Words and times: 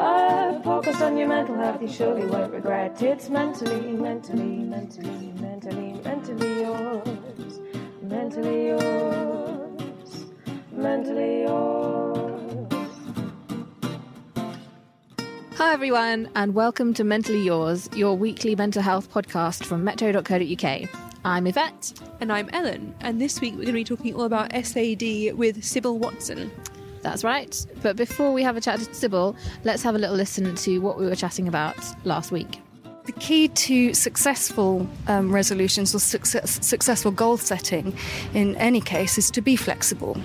A 0.00 0.60
focus 0.62 1.02
on 1.02 1.16
your 1.16 1.26
mental 1.26 1.56
health, 1.56 1.82
you 1.82 1.88
surely 1.88 2.24
won't 2.24 2.52
regret. 2.52 3.02
It's 3.02 3.28
mentally, 3.28 3.80
mentally, 3.80 4.58
mentally, 4.58 5.32
mentally, 5.40 6.00
mentally 6.04 6.60
yours. 6.60 7.58
Mentally 8.00 8.66
yours. 8.68 10.26
Mentally 10.70 11.40
yours. 11.40 12.72
Hi, 15.56 15.72
everyone, 15.72 16.30
and 16.36 16.54
welcome 16.54 16.94
to 16.94 17.02
Mentally 17.02 17.42
Yours, 17.42 17.90
your 17.96 18.16
weekly 18.16 18.54
mental 18.54 18.82
health 18.82 19.12
podcast 19.12 19.64
from 19.64 19.82
metro.co.uk. 19.82 20.88
I'm 21.24 21.48
Yvette. 21.48 22.00
And 22.20 22.32
I'm 22.32 22.48
Ellen, 22.52 22.94
and 23.00 23.20
this 23.20 23.40
week 23.40 23.54
we're 23.54 23.64
going 23.64 23.74
to 23.74 23.80
be 23.80 23.82
talking 23.82 24.14
all 24.14 24.26
about 24.26 24.52
SAD 24.52 25.34
with 25.34 25.64
Sybil 25.64 25.98
Watson. 25.98 26.52
That's 27.08 27.24
right. 27.24 27.66
But 27.82 27.96
before 27.96 28.34
we 28.34 28.42
have 28.42 28.58
a 28.58 28.60
chat 28.60 28.80
to 28.80 28.94
Sybil, 28.94 29.34
let's 29.64 29.82
have 29.82 29.94
a 29.94 29.98
little 29.98 30.14
listen 30.14 30.54
to 30.54 30.78
what 30.80 30.98
we 30.98 31.06
were 31.06 31.14
chatting 31.14 31.48
about 31.48 31.74
last 32.04 32.30
week. 32.30 32.60
The 33.06 33.12
key 33.12 33.48
to 33.48 33.94
successful 33.94 34.86
um, 35.06 35.32
resolutions 35.32 35.94
or 35.94 36.00
success, 36.00 36.58
successful 36.60 37.10
goal 37.10 37.38
setting 37.38 37.96
in 38.34 38.56
any 38.56 38.82
case 38.82 39.16
is 39.16 39.30
to 39.30 39.40
be 39.40 39.56
flexible, 39.56 40.20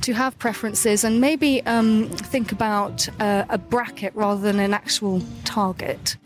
to 0.00 0.14
have 0.14 0.36
preferences, 0.40 1.04
and 1.04 1.20
maybe 1.20 1.64
um, 1.66 2.08
think 2.08 2.50
about 2.50 3.08
uh, 3.20 3.44
a 3.48 3.58
bracket 3.58 4.12
rather 4.16 4.40
than 4.40 4.58
an 4.58 4.74
actual 4.74 5.22
target. 5.44 6.16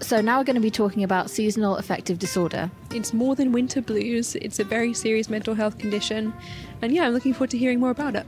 So, 0.00 0.20
now 0.20 0.38
we're 0.38 0.44
going 0.44 0.56
to 0.56 0.60
be 0.60 0.72
talking 0.72 1.04
about 1.04 1.30
seasonal 1.30 1.76
affective 1.76 2.18
disorder. 2.18 2.68
It's 2.90 3.14
more 3.14 3.36
than 3.36 3.52
winter 3.52 3.80
blues, 3.80 4.34
it's 4.34 4.58
a 4.58 4.64
very 4.64 4.92
serious 4.92 5.28
mental 5.28 5.54
health 5.54 5.78
condition, 5.78 6.34
and 6.82 6.92
yeah, 6.92 7.04
I'm 7.04 7.12
looking 7.12 7.32
forward 7.32 7.50
to 7.50 7.58
hearing 7.58 7.78
more 7.78 7.90
about 7.90 8.16
it. 8.16 8.26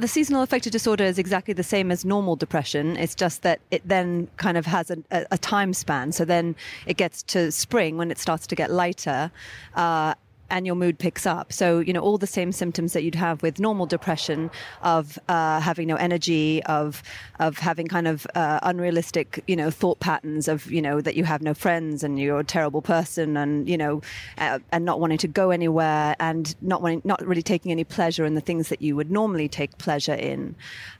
The 0.00 0.08
seasonal 0.08 0.42
affective 0.42 0.72
disorder 0.72 1.04
is 1.04 1.18
exactly 1.18 1.54
the 1.54 1.62
same 1.62 1.90
as 1.90 2.04
normal 2.04 2.34
depression. 2.34 2.96
It's 2.96 3.14
just 3.14 3.42
that 3.42 3.60
it 3.70 3.82
then 3.86 4.28
kind 4.38 4.56
of 4.56 4.66
has 4.66 4.90
a, 4.90 4.98
a, 5.10 5.38
time 5.38 5.74
span. 5.74 6.12
So 6.12 6.24
then 6.24 6.56
it 6.86 6.96
gets 6.96 7.22
to 7.24 7.52
spring 7.52 7.96
when 7.96 8.10
it 8.10 8.18
starts 8.18 8.46
to 8.48 8.54
get 8.54 8.70
lighter. 8.70 9.30
Uh, 9.74 10.14
and 10.50 10.66
your 10.66 10.74
mood 10.74 10.98
picks 10.98 11.26
up. 11.26 11.52
So, 11.52 11.78
you 11.78 11.92
know, 11.92 12.00
all 12.00 12.18
the 12.18 12.26
same 12.26 12.52
symptoms 12.52 12.92
that 12.92 13.02
you'd 13.02 13.14
have 13.14 13.42
with 13.42 13.58
normal 13.58 13.86
depression 13.86 14.50
of 14.82 15.18
uh, 15.28 15.60
having 15.60 15.88
no 15.88 15.96
energy, 15.96 16.62
of 16.64 17.02
of 17.38 17.58
having 17.58 17.86
kind 17.86 18.06
of 18.06 18.26
uh, 18.34 18.60
unrealistic, 18.62 19.42
you 19.46 19.56
know, 19.56 19.70
thought 19.70 20.00
patterns 20.00 20.48
of, 20.48 20.70
you 20.70 20.82
know, 20.82 21.00
that 21.00 21.16
you 21.16 21.24
have 21.24 21.42
no 21.42 21.54
friends 21.54 22.04
and 22.04 22.18
you're 22.18 22.40
a 22.40 22.44
terrible 22.44 22.82
person 22.82 23.36
and, 23.36 23.68
you 23.68 23.78
know, 23.78 24.02
uh, 24.38 24.58
and 24.72 24.84
not 24.84 25.00
wanting 25.00 25.18
to 25.18 25.28
go 25.28 25.50
anywhere 25.50 26.14
and 26.20 26.54
not 26.60 26.82
wanting, 26.82 27.02
not 27.04 27.24
really 27.26 27.42
taking 27.42 27.72
any 27.72 27.84
pleasure 27.84 28.24
in 28.24 28.34
the 28.34 28.40
things 28.40 28.68
that 28.68 28.82
you 28.82 28.96
would 28.96 29.10
normally 29.10 29.48
take 29.48 29.78
pleasure 29.78 30.14
in. 30.14 30.54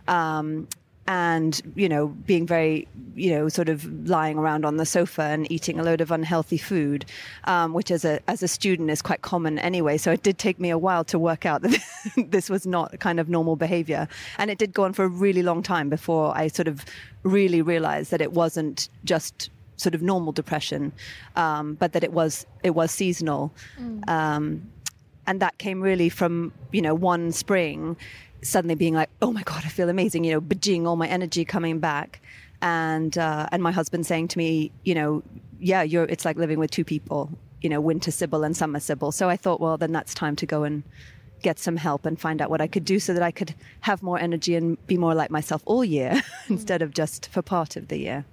Um, 0.08 0.68
and 1.10 1.60
you 1.74 1.88
know 1.88 2.06
being 2.06 2.46
very 2.46 2.86
you 3.16 3.30
know 3.30 3.48
sort 3.48 3.68
of 3.68 3.84
lying 4.08 4.38
around 4.38 4.64
on 4.64 4.76
the 4.76 4.86
sofa 4.86 5.22
and 5.22 5.50
eating 5.50 5.80
a 5.80 5.82
load 5.82 6.00
of 6.00 6.12
unhealthy 6.12 6.56
food 6.56 7.04
um, 7.44 7.72
which 7.72 7.90
as 7.90 8.04
a 8.04 8.20
as 8.28 8.44
a 8.44 8.48
student 8.48 8.88
is 8.90 9.02
quite 9.02 9.22
common 9.22 9.58
anyway. 9.58 9.96
So 9.98 10.12
it 10.12 10.22
did 10.22 10.38
take 10.38 10.60
me 10.60 10.70
a 10.70 10.78
while 10.78 11.02
to 11.04 11.18
work 11.18 11.44
out 11.44 11.62
that 11.62 11.76
this 12.28 12.48
was 12.48 12.64
not 12.64 13.00
kind 13.00 13.18
of 13.18 13.28
normal 13.28 13.56
behavior. 13.56 14.06
And 14.38 14.52
it 14.52 14.58
did 14.58 14.72
go 14.72 14.84
on 14.84 14.92
for 14.92 15.04
a 15.04 15.08
really 15.08 15.42
long 15.42 15.62
time 15.62 15.88
before 15.90 16.36
i 16.36 16.46
sort 16.46 16.68
of 16.68 16.84
really 17.24 17.60
realized 17.60 18.10
that 18.12 18.20
it 18.20 18.32
wasn't 18.32 18.88
just 19.04 19.50
sort 19.76 19.94
of 19.96 20.02
normal 20.02 20.32
depression 20.32 20.92
um, 21.34 21.74
but 21.74 21.92
that 21.92 22.04
it 22.04 22.12
was 22.12 22.46
it 22.62 22.70
was 22.70 22.92
seasonal. 22.92 23.52
Mm. 23.80 24.08
um, 24.08 24.70
and 25.26 25.40
that 25.40 25.58
came 25.58 25.80
really 25.80 26.08
from 26.08 26.52
you 26.70 26.82
know 26.82 26.94
one 26.94 27.32
spring 27.32 27.96
suddenly 28.42 28.74
being 28.74 28.94
like, 28.94 29.10
oh 29.22 29.32
my 29.32 29.42
God, 29.42 29.62
I 29.64 29.68
feel 29.68 29.88
amazing, 29.88 30.24
you 30.24 30.32
know, 30.32 30.40
bajing 30.40 30.86
all 30.86 30.96
my 30.96 31.08
energy 31.08 31.44
coming 31.44 31.78
back. 31.78 32.20
And, 32.62 33.16
uh, 33.16 33.48
and 33.52 33.62
my 33.62 33.72
husband 33.72 34.06
saying 34.06 34.28
to 34.28 34.38
me, 34.38 34.70
you 34.84 34.94
know, 34.94 35.22
yeah, 35.58 35.82
you're, 35.82 36.04
it's 36.04 36.24
like 36.24 36.36
living 36.36 36.58
with 36.58 36.70
two 36.70 36.84
people, 36.84 37.30
you 37.62 37.68
know, 37.68 37.80
winter 37.80 38.10
Sybil 38.10 38.44
and 38.44 38.56
summer 38.56 38.80
Sybil. 38.80 39.12
So 39.12 39.28
I 39.28 39.36
thought, 39.36 39.60
well, 39.60 39.76
then 39.76 39.92
that's 39.92 40.14
time 40.14 40.36
to 40.36 40.46
go 40.46 40.64
and 40.64 40.82
get 41.42 41.58
some 41.58 41.76
help 41.76 42.04
and 42.04 42.20
find 42.20 42.42
out 42.42 42.50
what 42.50 42.60
I 42.60 42.66
could 42.66 42.84
do 42.84 42.98
so 43.00 43.14
that 43.14 43.22
I 43.22 43.30
could 43.30 43.54
have 43.80 44.02
more 44.02 44.18
energy 44.18 44.54
and 44.54 44.84
be 44.86 44.98
more 44.98 45.14
like 45.14 45.30
myself 45.30 45.62
all 45.64 45.84
year 45.84 46.22
instead 46.48 46.82
of 46.82 46.92
just 46.92 47.30
for 47.30 47.42
part 47.42 47.76
of 47.76 47.88
the 47.88 47.98
year. 47.98 48.24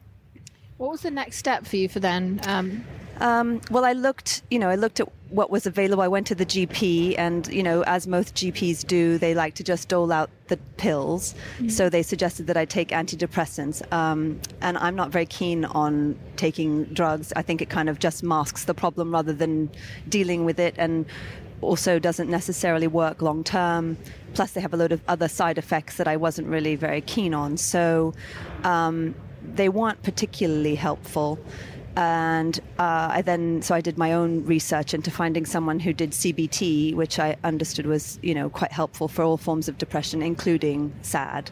What 0.77 0.91
was 0.91 1.01
the 1.01 1.11
next 1.11 1.37
step 1.37 1.65
for 1.65 1.75
you 1.75 1.89
for 1.89 1.99
then? 1.99 2.41
Um... 2.45 2.85
Um, 3.19 3.61
well, 3.71 3.85
I 3.85 3.93
looked, 3.93 4.43
you 4.51 4.59
know, 4.59 4.69
I 4.69 4.75
looked 4.75 4.99
at 4.99 5.09
what 5.29 5.49
was 5.49 5.65
available. 5.65 6.03
I 6.03 6.07
went 6.07 6.27
to 6.27 6.35
the 6.35 6.45
GP, 6.45 7.15
and 7.17 7.47
you 7.47 7.63
know, 7.63 7.83
as 7.83 8.07
most 8.07 8.35
GPs 8.35 8.85
do, 8.85 9.17
they 9.17 9.33
like 9.33 9.55
to 9.55 9.63
just 9.63 9.89
dole 9.89 10.11
out 10.11 10.29
the 10.47 10.57
pills. 10.77 11.33
Mm-hmm. 11.55 11.69
So 11.69 11.89
they 11.89 12.03
suggested 12.03 12.47
that 12.47 12.57
I 12.57 12.65
take 12.65 12.89
antidepressants, 12.89 13.91
um, 13.91 14.39
and 14.61 14.77
I'm 14.77 14.95
not 14.95 15.09
very 15.09 15.25
keen 15.25 15.65
on 15.65 16.17
taking 16.35 16.85
drugs. 16.85 17.33
I 17.35 17.41
think 17.41 17.61
it 17.61 17.69
kind 17.69 17.89
of 17.89 17.99
just 17.99 18.23
masks 18.23 18.65
the 18.65 18.73
problem 18.73 19.11
rather 19.11 19.33
than 19.33 19.69
dealing 20.07 20.45
with 20.45 20.59
it, 20.59 20.75
and 20.77 21.05
also 21.61 21.97
doesn't 21.97 22.29
necessarily 22.29 22.87
work 22.87 23.21
long 23.21 23.43
term. 23.43 23.97
Plus, 24.35 24.51
they 24.51 24.61
have 24.61 24.73
a 24.73 24.77
load 24.77 24.91
of 24.91 25.01
other 25.07 25.27
side 25.27 25.57
effects 25.57 25.97
that 25.97 26.07
I 26.07 26.17
wasn't 26.17 26.47
really 26.47 26.75
very 26.75 27.01
keen 27.01 27.33
on. 27.33 27.57
So. 27.57 28.13
Um, 28.63 29.15
they 29.55 29.69
weren't 29.69 30.01
particularly 30.03 30.75
helpful. 30.75 31.39
And 31.95 32.59
uh, 32.77 33.09
I 33.11 33.21
then, 33.23 33.63
so 33.63 33.73
I 33.73 33.81
did 33.81 33.97
my 33.97 34.13
own 34.13 34.45
research 34.45 34.93
into 34.93 35.09
finding 35.09 35.47
someone 35.47 35.79
who 35.79 35.93
did 35.93 36.11
CBT, 36.11 36.93
which 36.93 37.17
I 37.17 37.37
understood 37.43 37.87
was, 37.87 38.19
you 38.21 38.35
know, 38.35 38.49
quite 38.49 38.71
helpful 38.71 39.07
for 39.07 39.23
all 39.23 39.37
forms 39.37 39.67
of 39.67 39.79
depression, 39.79 40.21
including 40.21 40.93
SAD, 41.01 41.49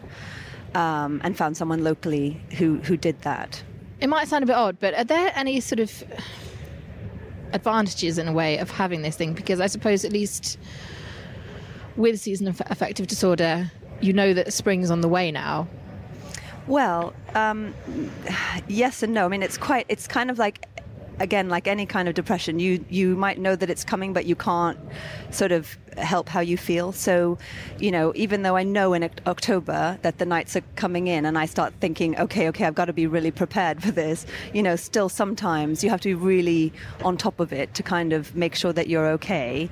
um, 0.76 1.20
and 1.24 1.36
found 1.36 1.58
someone 1.58 1.84
locally 1.84 2.40
who, 2.58 2.78
who 2.82 2.96
did 2.96 3.20
that. 3.24 3.64
It 4.00 4.08
might 4.08 4.28
sound 4.28 4.44
a 4.44 4.48
bit 4.48 4.56
odd, 4.56 4.80
but 4.80 4.94
are 4.94 5.04
there 5.04 5.32
any 5.36 5.60
sort 5.62 5.80
of 5.80 6.04
advantages 7.54 8.20
in 8.20 8.28
a 8.28 8.34
way 8.34 8.60
of 8.60 8.70
having 8.70 9.02
this 9.02 9.16
thing? 9.16 9.34
Because 9.34 9.60
I 9.60 9.66
suppose 9.66 10.06
at 10.06 10.12
least 10.12 10.60
with 11.96 12.20
season 12.20 12.48
affective 12.48 13.08
disorder, 13.08 13.72
you 14.02 14.14
know 14.14 14.34
that 14.34 14.54
spring's 14.54 14.92
on 14.92 15.02
the 15.02 15.08
way 15.08 15.32
now. 15.32 15.68
Well, 16.68 17.14
um, 17.34 17.74
yes 18.68 19.04
and 19.04 19.14
no. 19.14 19.26
I 19.26 19.28
mean, 19.28 19.44
it's 19.44 19.58
quite. 19.58 19.86
It's 19.90 20.08
kind 20.08 20.32
of 20.32 20.40
like 20.40 20.66
again, 21.20 21.50
like 21.50 21.68
any 21.68 21.86
kind 21.86 22.08
of 22.08 22.14
depression, 22.14 22.60
you 22.60 22.84
you 22.90 23.16
might 23.16 23.40
know 23.40 23.56
that 23.56 23.70
it's 23.70 23.84
coming, 23.84 24.14
but 24.14 24.26
you 24.26 24.36
can't 24.36 24.78
sort 25.32 25.52
of 25.52 25.78
help 25.98 26.28
how 26.30 26.40
you 26.40 26.58
feel. 26.58 26.92
So, 26.92 27.38
you 27.80 27.92
know, 27.92 28.12
even 28.16 28.44
though 28.44 28.56
I 28.58 28.64
know 28.64 28.94
in 28.94 29.10
October 29.26 29.98
that 30.02 30.18
the 30.18 30.26
nights 30.26 30.56
are 30.56 30.64
coming 30.76 31.08
in, 31.08 31.26
and 31.26 31.38
I 31.38 31.46
start 31.46 31.74
thinking, 31.80 32.18
okay, 32.20 32.48
okay, 32.50 32.66
I've 32.66 32.76
got 32.76 32.86
to 32.86 32.94
be 32.94 33.08
really 33.08 33.32
prepared 33.32 33.82
for 33.82 33.92
this. 33.92 34.26
You 34.54 34.64
know, 34.64 34.76
still 34.76 35.10
sometimes 35.10 35.84
you 35.84 35.90
have 35.90 36.02
to 36.02 36.10
be 36.10 36.16
really 36.16 36.74
on 37.04 37.18
top 37.18 37.40
of 37.40 37.54
it 37.54 37.74
to 37.76 37.84
kind 37.84 38.14
of 38.14 38.36
make 38.36 38.56
sure 38.56 38.74
that 38.74 38.88
you're 38.88 39.08
okay. 39.12 39.70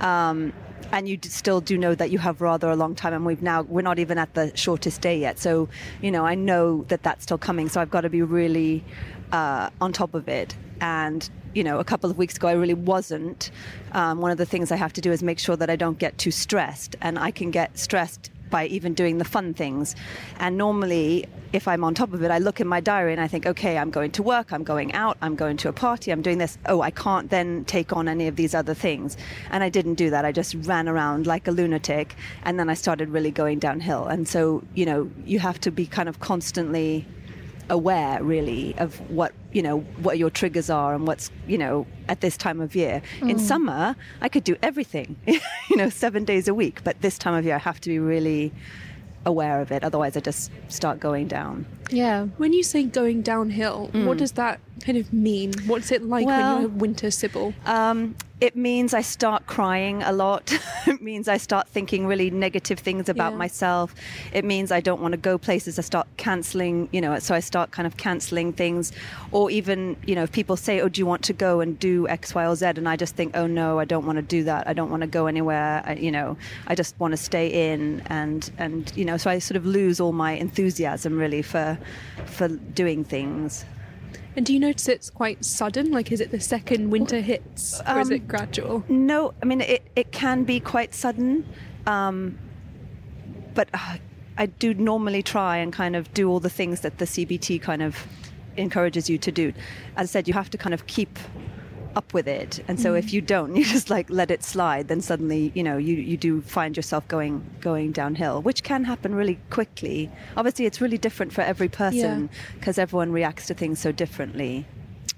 Um, 0.00 0.52
and 0.92 1.08
you 1.08 1.18
still 1.22 1.60
do 1.60 1.76
know 1.76 1.94
that 1.94 2.10
you 2.10 2.18
have 2.18 2.40
rather 2.40 2.70
a 2.70 2.76
long 2.76 2.94
time 2.94 3.12
and 3.12 3.26
we've 3.26 3.42
now 3.42 3.62
we're 3.62 3.82
not 3.82 3.98
even 3.98 4.18
at 4.18 4.32
the 4.34 4.56
shortest 4.56 5.00
day 5.00 5.18
yet. 5.18 5.38
So 5.38 5.68
you 6.02 6.10
know 6.10 6.24
i 6.24 6.34
know 6.34 6.84
that 6.88 7.02
that's 7.02 7.22
still 7.22 7.38
coming 7.38 7.68
so 7.68 7.80
i've 7.80 7.90
got 7.90 8.02
to 8.02 8.10
be 8.10 8.22
really 8.22 8.84
uh, 9.32 9.70
on 9.80 9.92
top 9.92 10.14
of 10.14 10.28
it. 10.28 10.54
And 10.80 11.28
you 11.54 11.64
know 11.64 11.78
a 11.78 11.84
couple 11.84 12.10
of 12.10 12.18
weeks 12.18 12.36
ago 12.36 12.48
i 12.48 12.52
really 12.52 12.74
wasn't. 12.74 13.50
Um, 13.92 14.20
one 14.20 14.30
of 14.30 14.38
the 14.38 14.46
things 14.46 14.70
i 14.70 14.76
have 14.76 14.92
to 14.94 15.00
do 15.00 15.10
is 15.12 15.22
make 15.22 15.38
sure 15.38 15.56
that 15.56 15.70
i 15.70 15.76
don't 15.76 15.98
get 15.98 16.18
too 16.18 16.30
stressed 16.30 16.96
and 17.00 17.18
i 17.18 17.30
can 17.30 17.50
get 17.50 17.78
stressed 17.78 18.30
by 18.50 18.66
even 18.66 18.94
doing 18.94 19.18
the 19.18 19.24
fun 19.24 19.54
things. 19.54 19.94
And 20.38 20.56
normally, 20.56 21.26
if 21.52 21.68
I'm 21.68 21.84
on 21.84 21.94
top 21.94 22.12
of 22.12 22.22
it, 22.22 22.30
I 22.30 22.38
look 22.38 22.60
in 22.60 22.66
my 22.66 22.80
diary 22.80 23.12
and 23.12 23.20
I 23.20 23.28
think, 23.28 23.46
okay, 23.46 23.78
I'm 23.78 23.90
going 23.90 24.10
to 24.12 24.22
work, 24.22 24.52
I'm 24.52 24.64
going 24.64 24.92
out, 24.92 25.16
I'm 25.22 25.36
going 25.36 25.56
to 25.58 25.68
a 25.68 25.72
party, 25.72 26.10
I'm 26.10 26.22
doing 26.22 26.38
this. 26.38 26.58
Oh, 26.66 26.80
I 26.80 26.90
can't 26.90 27.30
then 27.30 27.64
take 27.64 27.92
on 27.92 28.08
any 28.08 28.26
of 28.26 28.36
these 28.36 28.54
other 28.54 28.74
things. 28.74 29.16
And 29.50 29.62
I 29.62 29.68
didn't 29.68 29.94
do 29.94 30.10
that. 30.10 30.24
I 30.24 30.32
just 30.32 30.54
ran 30.66 30.88
around 30.88 31.26
like 31.26 31.48
a 31.48 31.50
lunatic. 31.50 32.16
And 32.44 32.58
then 32.58 32.68
I 32.68 32.74
started 32.74 33.08
really 33.10 33.30
going 33.30 33.58
downhill. 33.58 34.06
And 34.06 34.28
so, 34.28 34.62
you 34.74 34.86
know, 34.86 35.10
you 35.24 35.38
have 35.38 35.60
to 35.60 35.70
be 35.70 35.86
kind 35.86 36.08
of 36.08 36.20
constantly 36.20 37.06
aware 37.68 38.22
really 38.22 38.74
of 38.78 38.98
what 39.10 39.32
you 39.52 39.62
know 39.62 39.80
what 40.02 40.18
your 40.18 40.30
triggers 40.30 40.70
are 40.70 40.94
and 40.94 41.06
what's 41.06 41.30
you 41.46 41.58
know 41.58 41.86
at 42.08 42.20
this 42.20 42.36
time 42.36 42.60
of 42.60 42.74
year. 42.74 43.02
In 43.22 43.36
mm. 43.36 43.40
summer 43.40 43.96
i 44.20 44.28
could 44.28 44.44
do 44.44 44.56
everything 44.62 45.16
you 45.26 45.76
know 45.76 45.88
7 45.88 46.24
days 46.24 46.48
a 46.48 46.54
week 46.54 46.82
but 46.84 47.00
this 47.00 47.18
time 47.18 47.34
of 47.34 47.44
year 47.44 47.56
i 47.56 47.58
have 47.58 47.80
to 47.80 47.88
be 47.88 47.98
really 47.98 48.52
aware 49.24 49.60
of 49.60 49.72
it. 49.72 49.82
Otherwise 49.82 50.16
i 50.16 50.20
just 50.20 50.50
start 50.68 51.00
going 51.00 51.26
down 51.26 51.66
Yeah. 51.90 52.26
When 52.36 52.52
you 52.52 52.62
say 52.62 52.84
going 52.84 53.22
downhill, 53.22 53.90
what 53.92 54.18
does 54.18 54.32
that 54.32 54.60
kind 54.84 54.98
of 54.98 55.12
mean? 55.12 55.52
What's 55.66 55.90
it 55.92 56.02
like 56.02 56.26
Well- 56.26 56.54
when 56.54 56.62
you're 56.62 56.70
a 56.70 56.74
winter 56.74 57.10
Sybil? 57.10 57.54
Um, 57.64 58.14
it 58.38 58.54
means 58.54 58.92
I 58.92 59.00
start 59.00 59.46
crying 59.46 60.02
a 60.02 60.12
lot. 60.12 60.52
it 60.86 61.00
means 61.00 61.26
I 61.26 61.38
start 61.38 61.68
thinking 61.68 62.06
really 62.06 62.30
negative 62.30 62.78
things 62.78 63.08
about 63.08 63.32
Yeah. 63.32 63.38
myself. 63.38 63.94
It 64.34 64.44
means 64.44 64.70
I 64.70 64.80
don't 64.80 65.00
want 65.00 65.12
to 65.12 65.16
go 65.16 65.38
places. 65.38 65.78
I 65.78 65.82
start 65.82 66.06
canceling, 66.18 66.90
you 66.92 67.00
know, 67.00 67.18
so 67.18 67.34
I 67.34 67.40
start 67.40 67.70
kind 67.70 67.86
of 67.86 67.96
canceling 67.96 68.52
things. 68.52 68.92
Or 69.32 69.50
even, 69.50 69.96
you 70.06 70.14
know, 70.14 70.24
if 70.24 70.32
people 70.32 70.56
say, 70.58 70.82
oh, 70.82 70.88
do 70.90 70.98
you 71.00 71.06
want 71.06 71.22
to 71.22 71.32
go 71.32 71.60
and 71.60 71.78
do 71.78 72.06
X, 72.08 72.34
Y, 72.34 72.44
or 72.46 72.54
Z? 72.54 72.66
And 72.66 72.86
I 72.86 72.96
just 72.96 73.16
think, 73.16 73.34
oh, 73.34 73.46
no, 73.46 73.78
I 73.78 73.86
don't 73.86 74.04
want 74.04 74.16
to 74.16 74.22
do 74.22 74.44
that. 74.44 74.68
I 74.68 74.74
don't 74.74 74.90
want 74.90 75.00
to 75.00 75.06
go 75.06 75.26
anywhere. 75.28 75.82
I, 75.86 75.94
you 75.94 76.10
know, 76.12 76.36
I 76.66 76.74
just 76.74 76.94
want 77.00 77.12
to 77.12 77.16
stay 77.16 77.72
in. 77.72 78.02
And, 78.06 78.50
and, 78.58 78.92
you 78.94 79.06
know, 79.06 79.16
so 79.16 79.30
I 79.30 79.38
sort 79.38 79.56
of 79.56 79.64
lose 79.64 79.98
all 79.98 80.12
my 80.12 80.32
enthusiasm 80.32 81.16
really 81.18 81.40
for, 81.40 81.75
for 82.26 82.48
doing 82.48 83.04
things. 83.04 83.64
And 84.36 84.44
do 84.44 84.52
you 84.52 84.60
notice 84.60 84.88
it's 84.88 85.08
quite 85.08 85.44
sudden? 85.44 85.90
Like, 85.90 86.12
is 86.12 86.20
it 86.20 86.30
the 86.30 86.40
second 86.40 86.90
winter 86.90 87.20
hits, 87.20 87.80
or 87.88 88.00
is 88.00 88.08
Um, 88.08 88.12
it 88.12 88.28
gradual? 88.28 88.84
No, 88.88 89.32
I 89.42 89.46
mean 89.46 89.62
it. 89.62 89.82
It 89.96 90.12
can 90.12 90.44
be 90.44 90.60
quite 90.60 90.94
sudden, 90.94 91.46
um, 91.86 92.38
but 93.54 93.68
uh, 93.72 93.96
I 94.36 94.46
do 94.46 94.74
normally 94.74 95.22
try 95.22 95.56
and 95.56 95.72
kind 95.72 95.96
of 95.96 96.12
do 96.12 96.28
all 96.28 96.40
the 96.40 96.50
things 96.50 96.82
that 96.82 96.98
the 96.98 97.06
CBT 97.06 97.62
kind 97.62 97.82
of 97.82 98.06
encourages 98.58 99.08
you 99.08 99.16
to 99.18 99.32
do. 99.32 99.52
As 99.96 100.10
I 100.10 100.12
said, 100.12 100.28
you 100.28 100.34
have 100.34 100.50
to 100.50 100.58
kind 100.58 100.74
of 100.74 100.86
keep 100.86 101.18
up 101.96 102.14
with 102.14 102.28
it, 102.28 102.62
and 102.68 102.78
so 102.78 102.94
if 102.94 103.06
mm-hmm. 103.06 103.14
you 103.16 103.20
don't, 103.22 103.56
you 103.58 103.64
just 103.64 103.90
like 103.90 104.08
let 104.10 104.30
it 104.30 104.44
slide. 104.44 104.88
Then 104.88 105.00
suddenly, 105.00 105.50
you 105.54 105.62
know, 105.62 105.76
you 105.76 105.96
you 105.96 106.16
do 106.16 106.42
find 106.42 106.76
yourself 106.76 107.08
going 107.08 107.44
going 107.60 107.92
downhill, 107.92 108.42
which 108.42 108.62
can 108.62 108.84
happen 108.84 109.14
really 109.14 109.38
quickly. 109.50 110.10
Obviously, 110.36 110.66
it's 110.66 110.80
really 110.80 110.98
different 110.98 111.32
for 111.32 111.40
every 111.40 111.68
person 111.68 112.30
because 112.54 112.78
everyone 112.78 113.10
reacts 113.10 113.46
to 113.46 113.54
things 113.54 113.80
so 113.80 113.90
differently 113.90 114.66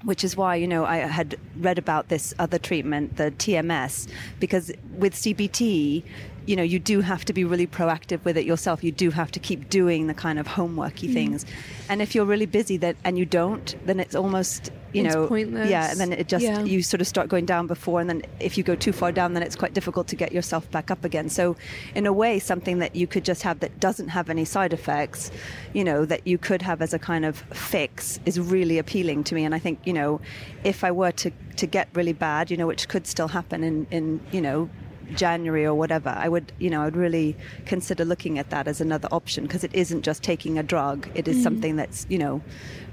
which 0.05 0.23
is 0.23 0.37
why 0.37 0.55
you 0.55 0.69
know 0.69 0.85
I 0.85 0.99
had 0.99 1.37
read 1.57 1.79
about 1.79 2.09
this 2.09 2.33
other 2.39 2.59
treatment, 2.59 3.17
the 3.17 3.33
TMS, 3.33 4.09
because 4.39 4.71
with 4.97 5.15
CBT, 5.15 6.05
you 6.49 6.56
know 6.56 6.62
you 6.62 6.79
do 6.79 7.00
have 7.03 7.25
to 7.27 7.33
be 7.33 7.45
really 7.45 7.67
proactive 7.67 8.25
with 8.25 8.37
it 8.37 8.47
yourself. 8.47 8.83
You 8.83 8.93
do 8.93 9.11
have 9.11 9.31
to 9.33 9.41
keep 9.41 9.69
doing 9.69 10.06
the 10.06 10.15
kind 10.15 10.39
of 10.39 10.47
homeworky 10.47 11.05
mm-hmm. 11.05 11.12
things, 11.12 11.47
and 11.89 12.00
if 12.00 12.15
you're 12.15 12.25
really 12.25 12.47
busy 12.47 12.77
that 12.79 12.97
and 13.05 13.19
you 13.19 13.27
don't, 13.27 13.77
then 13.85 14.00
it's 14.00 14.15
almost 14.15 14.71
you 14.95 15.05
It's 15.05 15.15
know 15.15 15.27
pointless. 15.29 15.69
yeah, 15.69 15.91
and 15.91 16.00
then 16.00 16.12
it 16.12 16.27
just 16.29 16.43
Yeah. 16.43 16.62
you 16.62 16.83
sort 16.83 17.03
of 17.03 17.06
start 17.06 17.29
going 17.29 17.45
down 17.45 17.67
before, 17.67 18.00
and 18.00 18.09
then 18.09 18.23
if 18.41 18.56
you 18.56 18.65
go 18.65 18.75
too 18.75 18.93
far 18.93 19.12
down, 19.12 19.35
then 19.35 19.43
it's 19.43 19.56
quite 19.56 19.75
difficult 19.75 20.09
to 20.09 20.17
get 20.17 20.33
yourself 20.33 20.71
back 20.71 20.91
up 20.91 21.05
again. 21.05 21.29
So, 21.29 21.56
in 21.95 22.06
a 22.06 22.12
way, 22.12 22.39
something 22.39 22.79
that 22.79 22.97
you 22.97 23.06
could 23.06 23.25
just 23.25 23.43
have 23.43 23.61
that 23.61 23.79
doesn't 23.79 24.09
have 24.09 24.31
any 24.31 24.47
side 24.47 24.73
effects, 24.73 25.31
you 25.75 25.85
know, 25.85 26.06
that 26.06 26.27
you 26.27 26.39
could 26.39 26.62
have 26.62 26.81
as 26.81 26.95
a 26.95 26.99
kind 26.99 27.27
of 27.27 27.37
fix 27.53 28.21
is 28.25 28.41
really 28.41 28.79
appealing 28.79 29.25
to 29.25 29.35
me. 29.35 29.45
And 29.45 29.55
I 29.55 29.59
think, 29.59 29.81
you 29.85 29.93
know, 29.93 30.21
if 30.65 30.83
I 30.83 30.91
were 30.91 31.12
to, 31.12 31.31
to 31.56 31.67
get 31.67 31.89
really 31.93 32.15
bad, 32.15 32.50
you 32.50 32.56
know, 32.56 32.67
which 32.67 32.89
could 32.89 33.06
still 33.06 33.29
happen 33.29 33.62
in, 33.62 33.87
in 33.91 34.21
you 34.33 34.41
know, 34.41 34.71
January 35.15 35.65
or 35.65 35.75
whatever, 35.75 36.11
I 36.11 36.29
would, 36.29 36.53
you 36.59 36.71
know, 36.71 36.83
I'd 36.83 36.97
really 36.97 37.37
consider 37.67 38.05
looking 38.05 38.39
at 38.39 38.51
that 38.51 38.69
as 38.69 38.81
another 38.81 39.09
option 39.11 39.45
because 39.45 39.65
it 39.65 39.75
isn't 39.75 40.03
just 40.03 40.23
taking 40.23 40.59
a 40.59 40.63
drug. 40.63 41.09
It 41.15 41.29
is 41.29 41.43
something 41.43 41.77
that's, 41.77 42.07
you 42.09 42.19
know, 42.19 42.43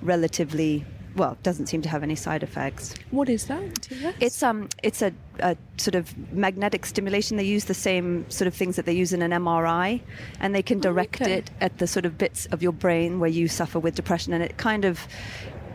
relatively 0.02 0.86
well, 1.16 1.38
doesn't 1.44 1.68
seem 1.68 1.82
to 1.82 1.90
have 1.90 2.04
any 2.04 2.16
side 2.16 2.44
effects. 2.44 2.94
What 3.12 3.30
is 3.30 3.46
that? 3.46 3.64
TMS? 3.76 4.14
It's 4.20 4.44
um, 4.44 4.68
it's 4.84 5.02
a, 5.02 5.14
a 5.40 5.56
sort 5.78 5.96
of 5.96 6.16
magnetic 6.34 6.86
stimulation. 6.86 7.38
They 7.38 7.44
use 7.44 7.66
the 7.66 7.74
same 7.74 8.30
sort 8.30 8.48
of 8.48 8.54
things 8.54 8.76
that 8.76 8.86
they 8.86 8.94
use 8.94 9.14
in 9.14 9.22
an 9.22 9.32
MRI, 9.32 10.02
and 10.40 10.54
they 10.54 10.62
can 10.62 10.80
direct 10.80 11.22
okay. 11.22 11.36
it 11.36 11.52
at 11.62 11.78
the 11.78 11.88
sort 11.88 12.06
of 12.06 12.18
bits 12.18 12.48
of 12.48 12.62
your 12.62 12.74
brain 12.74 13.20
where 13.20 13.30
you 13.30 13.48
suffer 13.48 13.80
with 13.80 13.96
depression, 13.96 14.34
and 14.34 14.44
it 14.44 14.58
kind 14.58 14.84
of 14.84 15.08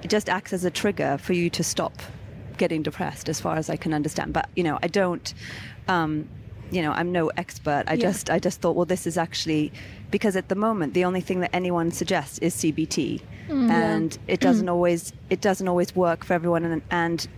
it 0.03 0.09
just 0.09 0.29
acts 0.29 0.53
as 0.53 0.65
a 0.65 0.71
trigger 0.71 1.19
for 1.19 1.33
you 1.33 1.49
to 1.51 1.65
stop 1.65 1.95
getting 2.59 2.83
depressed, 2.83 3.29
as 3.29 3.41
far 3.41 3.57
as 3.57 3.71
I 3.71 3.77
can 3.77 3.95
understand. 3.95 4.33
But 4.33 4.49
you 4.55 4.63
know, 4.63 4.79
I 4.83 4.89
don't. 4.89 5.33
Um, 5.91 6.29
you 6.71 6.83
know, 6.83 6.93
I'm 6.93 7.11
no 7.11 7.29
expert. 7.37 7.85
I 7.89 7.95
Yeah. 7.95 8.03
just 8.09 8.31
I 8.31 8.39
just 8.39 8.61
thought, 8.61 8.77
well, 8.77 8.85
this 8.85 9.07
is 9.07 9.19
actually 9.19 9.73
because 10.11 10.37
at 10.37 10.49
the 10.49 10.55
moment 10.55 10.95
the 10.95 11.05
only 11.05 11.21
thing 11.21 11.41
that 11.41 11.51
anyone 11.53 11.91
suggests 11.91 12.39
is 12.39 12.55
CBT, 12.55 13.21
mm. 13.49 13.71
and 13.71 14.17
it 14.29 14.39
mm. 14.39 14.43
doesn't 14.43 14.69
always 14.69 15.13
it 15.31 15.41
doesn't 15.41 15.67
always 15.67 15.95
work 15.97 16.25
for 16.25 16.35
everyone, 16.35 16.65
and, 16.65 16.83
and 16.91 17.29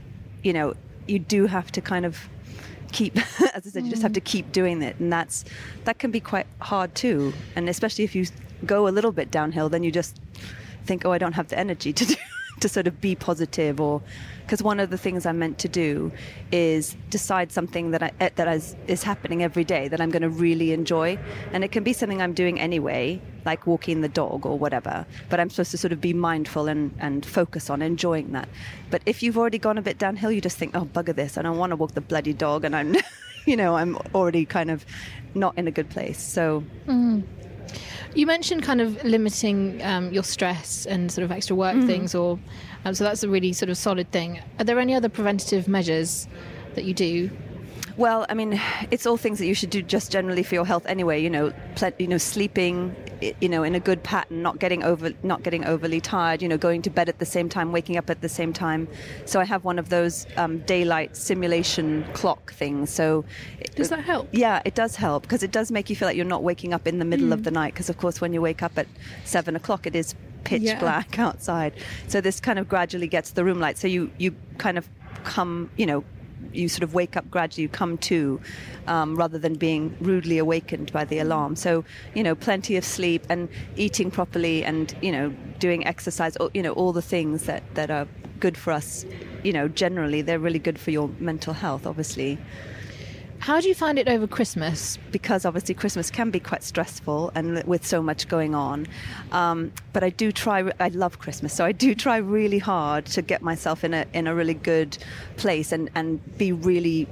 you 0.43 0.53
know, 0.53 0.75
you 1.07 1.19
do 1.19 1.47
have 1.47 1.73
to 1.73 1.81
kind 1.81 2.05
of 2.05 2.29
keep 2.93 3.17
as 3.57 3.67
i 3.67 3.71
said 3.71 3.85
you 3.85 3.91
just 3.91 4.03
have 4.03 4.11
mm. 4.11 4.21
to 4.21 4.21
keep 4.21 4.53
doing 4.53 4.83
it. 4.83 4.97
And 5.01 5.11
that's 5.11 5.45
that 5.85 5.99
can 5.99 6.11
be 6.11 6.21
quite 6.21 6.47
hard 6.61 6.95
too. 6.95 7.33
And 7.57 7.69
especially 7.71 8.05
if 8.05 8.15
you 8.15 8.27
go 8.67 8.87
a 8.87 8.91
little 8.91 9.13
bit 9.13 9.31
downhill 9.31 9.69
then 9.69 9.83
you 9.83 9.91
just 9.91 10.21
think 10.85 11.05
oh 11.05 11.13
i 11.13 11.19
don't 11.19 11.33
have 11.33 11.49
the 11.49 11.59
energy 11.59 11.93
to 11.93 12.05
do 12.05 12.15
to 12.63 12.69
sort 12.69 12.87
of 12.87 13.01
be 13.01 13.15
positive 13.15 13.81
or 13.81 14.01
because 14.45 14.63
one 14.63 14.81
of 14.81 14.91
the 14.91 14.99
things 14.99 15.27
i'm 15.27 15.39
meant 15.39 15.59
to 15.59 15.69
do 15.69 16.11
is 16.51 16.97
decide 17.11 17.53
something 17.53 17.91
that 17.91 18.03
i 18.03 18.11
eh, 18.21 18.31
that 18.37 18.49
is, 18.49 18.77
is 18.87 19.03
happening 19.03 19.43
every 19.43 19.65
day 19.65 19.89
that 19.89 20.01
i'm 20.01 20.11
going 20.11 20.23
to 20.23 20.29
really 20.29 20.73
enjoy. 20.73 21.19
And 21.53 21.65
it 21.65 21.73
can 21.73 21.85
be 21.85 21.93
something 21.93 22.23
i'm 22.23 22.33
doing 22.33 22.61
anyway 22.61 23.21
like 23.45 23.67
walking 23.67 24.03
the 24.03 24.09
dog 24.09 24.47
or 24.47 24.57
whatever 24.57 25.05
but 25.29 25.41
i'm 25.41 25.51
supposed 25.51 25.73
to 25.73 25.79
sort 25.79 25.93
of 25.93 26.01
be 26.01 26.13
mindful 26.13 26.69
and 26.69 26.95
and 26.99 27.27
focus 27.27 27.69
on 27.69 27.83
enjoying 27.83 28.33
that. 28.33 28.49
But 28.91 29.03
if 29.07 29.23
you've 29.23 29.37
already 29.37 29.59
gone 29.59 29.79
a 29.79 29.83
bit 29.83 29.99
downhill 29.99 30.33
you 30.33 30.41
just 30.41 30.57
think 30.57 30.77
oh 30.77 30.85
bugger 30.85 31.15
this 31.15 31.37
i 31.37 31.43
don't 31.43 31.59
want 31.59 31.71
to 31.71 31.77
walk 31.77 31.93
the 31.93 32.01
bloody 32.01 32.33
dog 32.33 32.65
and 32.65 32.77
i'm 32.77 32.97
you 33.47 33.57
know 33.57 33.75
i'm 33.77 33.97
already 34.15 34.45
kind 34.45 34.71
of 34.71 34.87
not 35.35 35.57
in 35.57 35.67
a 35.69 35.71
good 35.71 35.91
place. 35.91 36.21
So 36.21 36.65
You 38.15 38.27
mentioned 38.27 38.63
kind 38.63 38.81
of 38.81 39.03
limiting 39.05 39.83
um, 39.83 40.13
your 40.13 40.23
stress 40.23 40.85
and 40.87 41.11
sort 41.11 41.25
of 41.25 41.33
extra 41.33 41.57
work 41.57 41.75
things, 41.87 42.15
or 42.15 42.39
um, 42.85 42.95
so 42.95 43.05
that's 43.05 43.23
a 43.23 43.29
really 43.29 43.53
sort 43.55 43.71
of 43.71 43.79
solid 43.79 44.11
thing. 44.11 44.41
Are 44.59 44.65
there 44.65 44.79
any 44.79 44.95
other 44.95 45.09
preventative 45.09 45.67
measures 45.67 46.29
that 46.75 46.85
you 46.85 46.93
do? 46.93 47.31
Well, 47.97 48.27
I 48.29 48.35
mean, 48.35 48.61
it's 48.91 49.07
all 49.07 49.17
things 49.17 49.39
that 49.39 49.47
you 49.47 49.55
should 49.55 49.71
do 49.71 49.83
just 49.83 50.11
generally 50.11 50.43
for 50.43 50.55
your 50.55 50.65
health 50.67 50.85
anyway. 50.87 51.23
You 51.23 51.31
know, 51.31 51.53
you 51.99 52.07
know, 52.07 52.19
sleeping, 52.19 52.95
you 53.41 53.49
know, 53.49 53.63
in 53.63 53.75
a 53.75 53.81
good 53.81 54.03
pattern, 54.03 54.43
not 54.43 54.59
getting 54.59 54.83
over, 54.83 55.13
not 55.23 55.43
getting 55.43 55.65
overly 55.65 56.01
tired. 56.01 56.43
You 56.43 56.49
know, 56.49 56.57
going 56.57 56.83
to 56.83 56.91
bed 56.91 57.09
at 57.09 57.19
the 57.19 57.27
same 57.27 57.49
time, 57.49 57.73
waking 57.73 57.97
up 57.97 58.09
at 58.11 58.21
the 58.21 58.29
same 58.29 58.53
time. 58.53 58.89
So 59.27 59.41
I 59.41 59.45
have 59.45 59.65
one 59.65 59.79
of 59.79 59.89
those 59.89 60.27
um, 60.37 60.59
daylight 60.61 61.17
simulation 61.17 62.05
clock 62.15 62.53
things. 62.53 62.91
So 62.91 63.25
Does 63.75 63.91
that 63.91 64.05
help? 64.05 64.29
Yeah, 64.33 64.63
it 64.65 64.75
does 64.75 64.97
help 64.97 65.23
because 65.23 65.43
it 65.43 65.53
does 65.53 65.71
make 65.71 65.91
you 65.91 65.97
feel 65.97 66.09
like 66.09 66.17
you're 66.17 66.25
not 66.25 66.43
waking 66.43 66.73
up 66.73 66.87
in 66.87 66.99
the 66.99 67.05
middle 67.05 67.33
of 67.33 67.45
the 67.45 67.51
night. 67.51 67.75
Because 67.75 67.91
of 67.91 67.99
course, 67.99 68.21
when 68.21 68.33
you 68.33 68.41
wake 68.41 68.63
up 68.63 68.77
at 68.79 68.87
seven 69.25 69.55
o'clock, 69.57 69.87
it 69.87 69.95
is 69.95 70.15
pitch 70.45 70.63
Yeah. 70.63 70.79
black 70.79 71.19
outside. 71.27 71.73
So 72.09 72.21
this 72.21 72.41
kind 72.41 72.59
of 72.59 72.69
gradually 72.69 73.07
gets 73.07 73.33
the 73.33 73.45
room 73.45 73.61
light. 73.61 73.79
So 73.79 73.87
you 73.87 74.11
you 74.19 74.35
kind 74.59 74.79
of 74.79 74.89
come, 75.25 75.71
you 75.77 75.87
know, 75.87 76.05
you 76.53 76.69
sort 76.69 76.83
of 76.83 76.95
wake 76.95 77.17
up 77.17 77.31
gradually. 77.31 77.63
You 77.63 77.69
come 77.69 77.99
to, 77.99 78.41
um, 78.87 79.17
rather 79.17 79.39
than 79.39 79.55
being 79.55 79.97
rudely 80.01 80.39
awakened 80.39 80.93
by 80.93 81.05
the 81.05 81.19
alarm. 81.19 81.57
So 81.57 81.85
you 82.15 82.23
know, 82.23 82.35
plenty 82.35 82.77
of 82.77 82.85
sleep 82.85 83.25
and 83.29 83.49
eating 83.77 84.11
properly, 84.11 84.65
and 84.65 84.95
you 85.01 85.13
know, 85.13 85.35
doing 85.59 85.87
exercise. 85.87 86.37
You 86.55 86.63
know, 86.63 86.73
all 86.73 86.93
the 86.93 87.03
things 87.03 87.45
that 87.45 87.63
that 87.75 87.91
are 87.91 88.07
good 88.41 88.57
for 88.57 88.73
us. 88.73 89.07
You 89.45 89.53
know, 89.53 89.69
generally, 89.69 90.23
they're 90.23 90.39
really 90.39 90.59
good 90.59 90.79
for 90.79 90.91
your 90.91 91.09
mental 91.19 91.53
health, 91.53 91.87
obviously. 91.87 92.39
How 93.43 93.61
do 93.61 93.67
you 93.67 93.75
find 93.75 93.99
it 93.99 94.07
over 94.07 94.29
Christmas? 94.29 95.01
Because 95.11 95.45
obviously 95.45 95.75
Christmas 95.75 96.13
can 96.13 96.31
be 96.31 96.39
quite 96.39 96.63
stressful 96.63 97.33
and 97.35 97.61
with 97.65 97.85
so 97.85 98.01
much 98.01 98.29
going 98.29 98.55
on. 98.55 98.87
Um, 99.33 99.73
but 99.93 100.05
I 100.05 100.11
do 100.11 100.31
try. 100.31 100.71
I 100.79 100.91
love 100.91 101.19
Christmas, 101.19 101.53
so 101.53 101.65
I 101.65 101.73
do 101.73 101.93
try 101.97 102.19
really 102.19 102.61
hard 102.61 103.05
to 103.07 103.21
get 103.21 103.43
myself 103.43 103.83
in 103.83 103.95
a 103.95 104.07
in 104.15 104.29
a 104.29 104.35
really 104.37 104.55
good 104.55 104.97
place 105.39 105.73
and 105.73 105.91
and 105.97 106.21
be 106.39 106.53
really, 106.53 107.09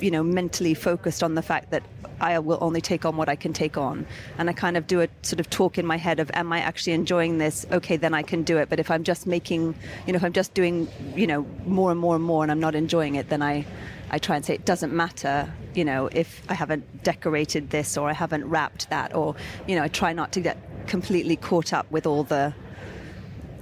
you 0.00 0.10
know, 0.10 0.22
mentally 0.22 0.74
focused 0.74 1.22
on 1.22 1.34
the 1.34 1.40
fact 1.40 1.70
that 1.70 1.82
I 2.20 2.38
will 2.40 2.58
only 2.60 2.82
take 2.82 3.06
on 3.06 3.16
what 3.16 3.30
I 3.30 3.34
can 3.34 3.54
take 3.54 3.78
on. 3.78 4.06
And 4.36 4.50
I 4.50 4.52
kind 4.52 4.76
of 4.76 4.86
do 4.86 5.00
a 5.00 5.08
sort 5.22 5.40
of 5.40 5.48
talk 5.48 5.78
in 5.78 5.86
my 5.86 5.96
head 5.96 6.20
of, 6.20 6.30
am 6.34 6.52
I 6.52 6.60
actually 6.60 6.92
enjoying 6.92 7.38
this? 7.38 7.64
Okay, 7.72 7.96
then 7.96 8.12
I 8.12 8.22
can 8.22 8.42
do 8.42 8.58
it. 8.58 8.68
But 8.68 8.80
if 8.80 8.90
I'm 8.90 9.02
just 9.02 9.26
making, 9.26 9.74
you 10.06 10.12
know, 10.12 10.18
if 10.18 10.24
I'm 10.24 10.34
just 10.34 10.52
doing, 10.52 10.88
you 11.16 11.26
know, 11.26 11.46
more 11.64 11.90
and 11.90 11.98
more 11.98 12.16
and 12.16 12.22
more 12.22 12.42
and 12.42 12.52
I'm 12.52 12.60
not 12.60 12.74
enjoying 12.74 13.14
it, 13.14 13.30
then 13.30 13.40
I, 13.40 13.64
I 14.10 14.18
try 14.18 14.36
and 14.36 14.44
say 14.44 14.54
it 14.54 14.66
doesn't 14.66 14.92
matter, 14.92 15.50
you 15.74 15.84
know, 15.84 16.08
if 16.12 16.42
I 16.48 16.54
haven't 16.54 17.02
decorated 17.02 17.70
this 17.70 17.96
or 17.96 18.08
I 18.08 18.12
haven't 18.12 18.44
wrapped 18.44 18.90
that, 18.90 19.14
or, 19.14 19.34
you 19.66 19.76
know, 19.76 19.82
I 19.82 19.88
try 19.88 20.12
not 20.12 20.32
to 20.32 20.40
get 20.40 20.58
completely 20.86 21.36
caught 21.36 21.72
up 21.72 21.90
with 21.90 22.06
all 22.06 22.24
the, 22.24 22.52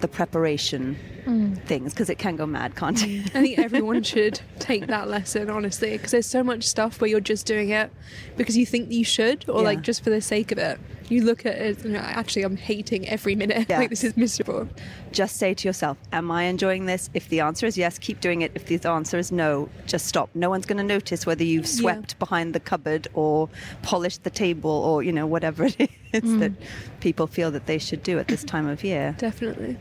the 0.00 0.08
preparation 0.08 0.96
mm. 1.24 1.62
things 1.66 1.92
because 1.92 2.08
it 2.08 2.18
can 2.18 2.36
go 2.36 2.46
mad, 2.46 2.76
can't 2.76 3.02
it? 3.02 3.06
Mm. 3.08 3.36
I 3.36 3.42
think 3.42 3.58
everyone 3.58 4.02
should 4.02 4.40
take 4.58 4.86
that 4.86 5.08
lesson, 5.08 5.50
honestly, 5.50 5.92
because 5.92 6.12
there's 6.12 6.26
so 6.26 6.42
much 6.42 6.64
stuff 6.64 7.00
where 7.00 7.08
you're 7.10 7.20
just 7.20 7.46
doing 7.46 7.70
it 7.70 7.90
because 8.36 8.56
you 8.56 8.64
think 8.66 8.90
you 8.90 9.04
should, 9.04 9.48
or 9.48 9.60
Yeah. 9.60 9.66
like 9.66 9.82
just 9.82 10.02
for 10.02 10.10
the 10.10 10.20
sake 10.20 10.52
of 10.52 10.58
it. 10.58 10.80
You 11.08 11.24
look 11.24 11.46
at 11.46 11.56
it, 11.56 11.84
and 11.84 11.92
you're 11.92 12.02
like, 12.02 12.16
actually, 12.16 12.42
I'm 12.42 12.56
hating 12.56 13.08
every 13.08 13.34
minute. 13.34 13.66
Yeah. 13.68 13.78
like 13.80 13.90
this 13.90 14.04
is 14.04 14.16
miserable. 14.16 14.68
just 15.12 15.36
say 15.36 15.54
to 15.54 15.68
yourself, 15.68 15.96
Am 16.12 16.30
I 16.30 16.44
enjoying 16.44 16.86
this? 16.86 17.08
If 17.14 17.28
the 17.28 17.40
answer 17.40 17.66
is 17.66 17.78
yes, 17.78 17.98
keep 17.98 18.20
doing 18.20 18.42
it. 18.42 18.52
If 18.54 18.66
the 18.66 18.88
answer 18.88 19.18
is 19.18 19.32
no, 19.32 19.68
just 19.86 20.06
stop. 20.06 20.28
No 20.34 20.50
one's 20.50 20.66
going 20.66 20.78
to 20.78 20.84
notice 20.84 21.26
whether 21.26 21.44
you've 21.44 21.66
Yeah. 21.66 21.80
swept 21.80 22.18
behind 22.18 22.54
the 22.54 22.60
cupboard 22.60 23.08
or 23.14 23.48
polished 23.82 24.24
the 24.24 24.30
table 24.30 24.70
or, 24.70 25.02
you 25.02 25.12
know, 25.12 25.26
whatever 25.26 25.64
it 25.78 25.90
is 26.12 26.22
mm. 26.22 26.40
that 26.40 26.52
people 27.00 27.26
feel 27.26 27.50
that 27.50 27.66
they 27.66 27.78
should 27.78 28.02
do 28.02 28.18
at 28.18 28.28
this 28.28 28.44
time 28.44 28.68
of 28.68 28.84
year. 28.84 29.14
Definitely. 29.18 29.76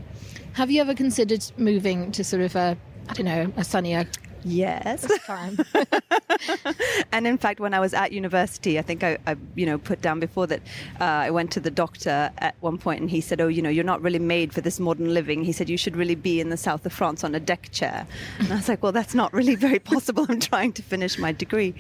Have 0.54 0.72
you 0.72 0.82
ever 0.82 0.96
considered 0.96 1.46
moving 1.58 2.12
to 2.14 2.24
sort 2.24 2.42
of 2.42 2.56
a, 2.56 2.78
I 3.10 3.14
don't 3.14 3.26
know, 3.26 3.54
a 3.58 3.64
sunnier 3.64 4.08
Yes. 4.44 5.08
time? 5.26 5.58
and 7.12 7.28
in 7.28 7.38
fact, 7.38 7.60
when 7.60 7.74
I 7.74 7.80
was 7.80 7.94
at 7.94 8.12
university, 8.12 8.80
I 8.80 8.82
think 8.82 9.04
I, 9.04 9.18
I 9.26 9.36
you 9.56 9.66
know, 9.66 9.78
put 9.78 10.02
down 10.02 10.20
before 10.20 10.48
that 10.48 10.62
uh, 11.00 11.04
I 11.04 11.32
went 11.32 11.52
to 11.52 11.60
the 11.60 11.72
doctor 11.72 12.32
at 12.38 12.56
one 12.62 12.78
point, 12.78 13.02
and 13.02 13.10
he 13.10 13.22
said, 13.22 13.42
"Oh, 13.42 13.48
you 13.48 13.62
know, 13.62 13.70
you're 13.70 13.84
not 13.84 14.02
really 14.02 14.20
made 14.20 14.54
for 14.54 14.62
this 14.62 14.80
modern 14.80 15.14
living." 15.14 15.44
He 15.44 15.52
said, 15.52 15.70
"You 15.70 15.78
should 15.78 15.96
really 15.96 16.16
be 16.16 16.40
in 16.40 16.50
the 16.50 16.58
south 16.58 16.86
of 16.86 16.94
France 16.94 17.24
on 17.24 17.36
a 17.36 17.40
deck 17.40 17.70
chair." 17.72 18.08
And 18.40 18.52
I 18.52 18.56
was 18.56 18.70
like, 18.70 18.84
"Well, 18.84 18.92
that's 18.92 19.14
not 19.14 19.34
really 19.34 19.56
very 19.56 19.80
possible. 19.80 20.26
I'm 20.30 20.40
trying 20.40 20.74
to 20.74 20.82
finish 20.82 21.18
my 21.18 21.32
degree." 21.32 21.74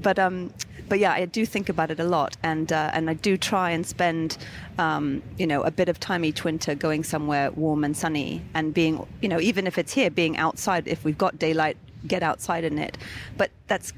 But 0.00 0.18
um, 0.18 0.52
but 0.88 0.98
yeah, 0.98 1.12
I 1.12 1.24
do 1.24 1.46
think 1.46 1.68
about 1.68 1.90
it 1.90 2.00
a 2.00 2.04
lot, 2.04 2.36
and 2.42 2.70
uh, 2.72 2.90
and 2.92 3.08
I 3.08 3.14
do 3.14 3.36
try 3.36 3.70
and 3.70 3.86
spend, 3.86 4.36
um, 4.78 5.22
you 5.38 5.46
know, 5.46 5.62
a 5.62 5.70
bit 5.70 5.88
of 5.88 5.98
time 5.98 6.24
each 6.24 6.44
winter 6.44 6.74
going 6.74 7.04
somewhere 7.04 7.50
warm 7.52 7.84
and 7.84 7.96
sunny, 7.96 8.42
and 8.54 8.74
being, 8.74 9.06
you 9.22 9.28
know, 9.28 9.40
even 9.40 9.66
if 9.66 9.78
it's 9.78 9.92
here, 9.94 10.10
being 10.10 10.36
outside. 10.36 10.86
If 10.86 11.04
we've 11.04 11.16
got 11.16 11.38
daylight, 11.38 11.76
get 12.06 12.22
outside 12.22 12.64
in 12.64 12.78
it. 12.78 12.98
But 13.36 13.50
that's 13.66 13.92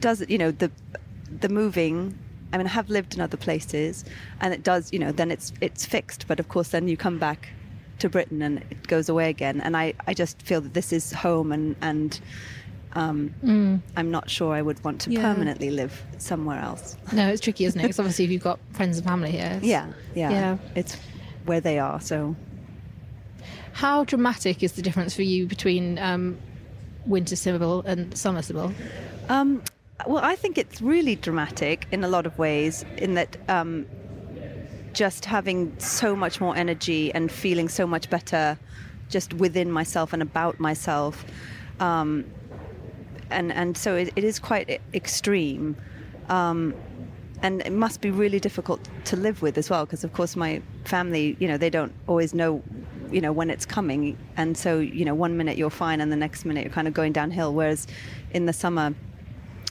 does 0.00 0.20
it, 0.20 0.30
you 0.30 0.38
know, 0.38 0.50
the 0.50 0.70
the 1.40 1.48
moving. 1.48 2.18
I 2.52 2.58
mean, 2.58 2.66
I 2.66 2.70
have 2.70 2.88
lived 2.88 3.14
in 3.14 3.20
other 3.20 3.36
places, 3.36 4.04
and 4.40 4.54
it 4.54 4.62
does, 4.62 4.92
you 4.92 4.98
know, 4.98 5.12
then 5.12 5.30
it's 5.30 5.52
it's 5.60 5.84
fixed. 5.84 6.26
But 6.28 6.38
of 6.40 6.48
course, 6.48 6.68
then 6.68 6.86
you 6.88 6.96
come 6.96 7.18
back 7.18 7.48
to 7.98 8.08
Britain 8.08 8.42
and 8.42 8.58
it 8.70 8.86
goes 8.86 9.08
away 9.08 9.30
again. 9.30 9.60
And 9.62 9.74
I, 9.76 9.94
I 10.06 10.12
just 10.14 10.40
feel 10.42 10.60
that 10.60 10.74
this 10.74 10.92
is 10.92 11.12
home, 11.12 11.50
and 11.52 11.74
and 11.80 12.20
um, 12.94 13.82
I'm 13.96 14.10
not 14.10 14.30
sure 14.30 14.54
I 14.54 14.62
would 14.62 14.82
want 14.84 15.00
to 15.02 15.10
Yeah. 15.10 15.20
permanently 15.22 15.70
live 15.70 16.02
somewhere 16.18 16.60
else. 16.60 16.96
no, 17.12 17.28
it's 17.28 17.40
tricky, 17.42 17.64
isn't 17.64 17.78
it? 17.80 17.82
Because 17.84 17.98
obviously, 17.98 18.24
if 18.26 18.30
you've 18.30 18.42
got 18.42 18.58
friends 18.72 18.98
and 18.98 19.06
family 19.06 19.32
here. 19.32 19.58
Yeah, 19.62 19.88
yeah, 20.14 20.30
Yeah. 20.30 20.58
It's 20.74 20.96
where 21.44 21.60
they 21.60 21.78
are. 21.78 22.00
So 22.00 22.36
How 23.72 24.04
dramatic 24.04 24.62
is 24.62 24.72
the 24.72 24.82
difference 24.82 25.14
for 25.14 25.22
you 25.22 25.46
between 25.46 25.98
um, 25.98 26.38
winter 27.06 27.36
Sybil 27.36 27.82
and 27.82 28.16
summer 28.16 28.42
Sybil? 28.42 28.72
Um, 29.28 29.62
well, 30.06 30.22
I 30.24 30.36
think 30.36 30.58
it's 30.58 30.80
really 30.80 31.16
dramatic 31.16 31.86
in 31.90 32.04
a 32.04 32.08
lot 32.08 32.26
of 32.26 32.38
ways, 32.38 32.84
in 32.98 33.14
that 33.14 33.36
um, 33.48 33.86
just 34.92 35.24
having 35.24 35.78
so 35.78 36.14
much 36.14 36.40
more 36.40 36.56
energy 36.56 37.12
and 37.12 37.30
feeling 37.30 37.68
so 37.68 37.86
much 37.86 38.10
better 38.10 38.58
just 39.08 39.34
within 39.34 39.70
myself 39.70 40.12
and 40.12 40.22
about 40.22 40.58
myself. 40.58 41.24
Um, 41.80 42.24
and, 43.30 43.52
and 43.52 43.76
so 43.76 43.94
it, 43.94 44.12
it 44.16 44.24
is 44.24 44.38
quite 44.38 44.80
extreme. 44.94 45.76
Um, 46.28 46.74
and 47.42 47.60
it 47.62 47.72
must 47.72 48.00
be 48.00 48.10
really 48.10 48.40
difficult 48.40 48.80
to 49.04 49.16
live 49.16 49.42
with 49.42 49.58
as 49.58 49.68
well 49.68 49.84
because 49.84 50.04
of 50.04 50.12
course 50.12 50.36
my 50.36 50.62
family 50.84 51.36
you 51.38 51.46
know 51.46 51.58
they 51.58 51.70
don't 51.70 51.92
always 52.06 52.34
know 52.34 52.62
you 53.12 53.20
know 53.20 53.32
when 53.32 53.50
it's 53.50 53.66
coming. 53.66 54.16
And 54.36 54.56
so 54.56 54.78
you 54.78 55.04
know 55.04 55.14
one 55.14 55.36
minute 55.36 55.56
you're 55.56 55.70
fine 55.70 56.00
and 56.00 56.10
the 56.10 56.16
next 56.16 56.44
minute 56.44 56.64
you're 56.64 56.72
kind 56.72 56.88
of 56.88 56.94
going 56.94 57.12
downhill. 57.12 57.54
Whereas 57.54 57.86
in 58.30 58.46
the 58.46 58.52
summer 58.52 58.94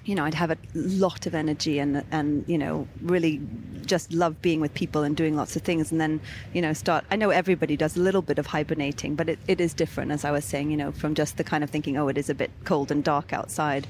you 0.06 0.16
know 0.16 0.24
I'd 0.24 0.34
have 0.34 0.52
a 0.52 0.58
lot 0.74 1.26
of 1.26 1.36
energy 1.36 1.80
and 1.80 2.04
and 2.12 2.46
you 2.48 2.58
know 2.58 2.88
really 3.02 3.42
just 3.86 4.12
love 4.14 4.42
being 4.42 4.62
with 4.62 4.74
people 4.74 5.04
and 5.04 5.16
doing 5.16 5.36
lots 5.36 5.56
of 5.56 5.62
things 5.62 5.92
and 5.92 6.02
then 6.02 6.20
you 6.54 6.62
know 6.62 6.74
start 6.74 7.06
I 7.12 7.16
know 7.16 7.30
everybody 7.30 7.76
does 7.76 7.98
a 7.98 8.00
little 8.00 8.22
bit 8.22 8.40
of 8.40 8.48
hibernating 8.48 9.16
but 9.16 9.30
it, 9.30 9.40
it 9.48 9.62
is 9.62 9.74
different 9.74 10.12
as 10.12 10.26
I 10.26 10.32
was 10.32 10.46
saying 10.46 10.72
you 10.72 10.78
know 10.78 10.92
from 10.92 11.16
just 11.16 11.38
the 11.38 11.44
kind 11.44 11.64
of 11.64 11.70
thinking 11.70 11.98
oh 11.98 12.08
it 12.08 12.18
is 12.18 12.30
a 12.30 12.36
bit 12.36 12.52
cold 12.64 12.92
and 12.92 13.04
dark 13.04 13.34
outside 13.34 13.88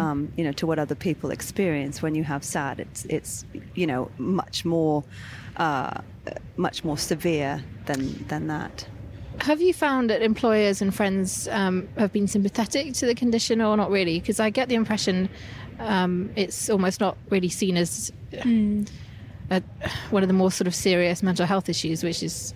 um, 0.00 0.32
you 0.36 0.44
know 0.44 0.52
to 0.52 0.66
what 0.66 0.78
other 0.78 0.94
people 0.94 1.30
experience 1.30 2.02
when 2.02 2.14
you 2.14 2.24
have 2.24 2.44
sad. 2.44 2.80
It's 2.80 3.04
it's 3.06 3.44
you 3.74 3.86
know 3.86 4.10
much 4.18 4.64
more 4.64 5.04
uh, 5.56 6.00
much 6.56 6.84
more 6.84 6.98
severe 6.98 7.62
than 7.86 8.24
than 8.28 8.46
that 8.48 8.86
Have 9.40 9.60
you 9.60 9.72
found 9.72 10.10
that 10.10 10.22
employers 10.22 10.82
and 10.82 10.94
friends 10.94 11.48
um, 11.48 11.88
have 11.96 12.12
been 12.12 12.26
sympathetic 12.26 12.94
to 12.94 13.06
the 13.06 13.14
condition 13.14 13.60
or 13.60 13.76
not 13.76 13.90
really? 13.90 14.18
Because 14.20 14.40
I 14.40 14.50
get 14.50 14.68
the 14.68 14.74
impression 14.74 15.28
um, 15.78 16.30
it's 16.36 16.68
almost 16.68 17.00
not 17.00 17.16
really 17.30 17.48
seen 17.48 17.76
as 17.76 18.12
a, 19.50 19.62
one 20.10 20.22
of 20.22 20.28
the 20.28 20.34
more 20.34 20.50
sort 20.50 20.66
of 20.66 20.74
serious 20.74 21.22
mental 21.22 21.46
health 21.46 21.68
issues, 21.68 22.02
which 22.02 22.22
is 22.22 22.52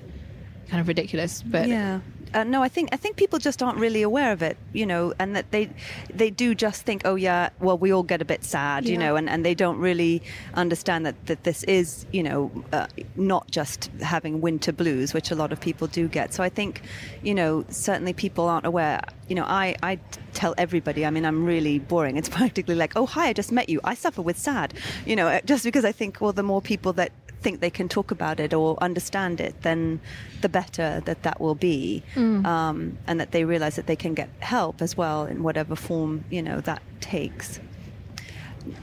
kind 0.68 0.80
of 0.80 0.88
ridiculous. 0.88 1.42
But 1.42 1.68
yeah 1.68 2.00
uh, 2.34 2.44
no 2.44 2.62
i 2.62 2.68
think 2.68 2.88
i 2.92 2.96
think 2.96 3.16
people 3.16 3.38
just 3.38 3.62
aren't 3.62 3.78
really 3.78 4.02
aware 4.02 4.32
of 4.32 4.42
it 4.42 4.56
you 4.72 4.86
know 4.86 5.12
and 5.18 5.36
that 5.36 5.50
they 5.50 5.68
they 6.12 6.30
do 6.30 6.54
just 6.54 6.82
think 6.82 7.02
oh 7.04 7.14
yeah 7.14 7.48
well 7.60 7.78
we 7.78 7.92
all 7.92 8.02
get 8.02 8.20
a 8.20 8.24
bit 8.24 8.44
sad 8.44 8.86
you 8.86 8.96
know 8.98 9.16
and, 9.16 9.28
and 9.28 9.44
they 9.44 9.54
don't 9.54 9.78
really 9.78 10.22
understand 10.54 11.06
that, 11.06 11.26
that 11.26 11.44
this 11.44 11.62
is 11.64 12.06
you 12.12 12.22
know 12.22 12.50
uh, 12.72 12.86
not 13.16 13.50
just 13.50 13.90
having 14.00 14.40
winter 14.40 14.72
blues 14.72 15.14
which 15.14 15.30
a 15.30 15.34
lot 15.34 15.52
of 15.52 15.60
people 15.60 15.86
do 15.86 16.08
get. 16.08 16.32
So 16.34 16.42
i 16.42 16.48
think 16.48 16.82
you 17.22 17.34
know 17.34 17.64
certainly 17.68 18.12
people 18.12 18.48
aren't 18.48 18.66
aware. 18.66 19.00
You 19.28 19.36
know 19.36 19.44
i 19.44 19.76
i 19.82 19.98
tell 20.34 20.54
everybody 20.58 21.06
i 21.06 21.10
mean 21.10 21.24
i'm 21.24 21.44
really 21.44 21.78
boring. 21.78 22.16
It's 22.16 22.28
practically 22.40 22.74
like 22.74 22.92
oh 22.96 23.06
hi 23.06 23.28
i 23.28 23.32
just 23.32 23.52
met 23.52 23.68
you. 23.68 23.80
I 23.84 23.94
suffer 23.94 24.22
with 24.22 24.38
sad 24.38 24.74
you 25.06 25.16
know 25.16 25.40
just 25.44 25.64
because 25.64 25.84
i 25.84 25.92
think 25.92 26.20
well 26.20 26.32
the 26.32 26.42
more 26.42 26.62
people 26.62 26.92
that 26.94 27.12
think 27.42 27.60
they 27.60 27.70
can 27.70 27.88
talk 27.88 28.10
about 28.10 28.40
it 28.40 28.54
or 28.54 28.76
understand 28.80 29.40
it, 29.40 29.54
then 29.62 30.00
the 30.40 30.48
better 30.48 31.02
that 31.04 31.22
that 31.22 31.40
will 31.40 31.54
be, 31.54 32.02
um, 32.46 32.98
and 33.06 33.20
that 33.20 33.30
they 33.32 33.44
realize 33.44 33.76
that 33.76 33.86
they 33.86 33.96
can 33.96 34.14
get 34.14 34.28
help 34.40 34.80
as 34.80 34.96
well 34.96 35.24
in 35.26 35.42
whatever 35.42 35.74
form 35.76 36.24
you 36.30 36.42
know 36.42 36.60
that 36.60 36.82
takes. 37.00 37.60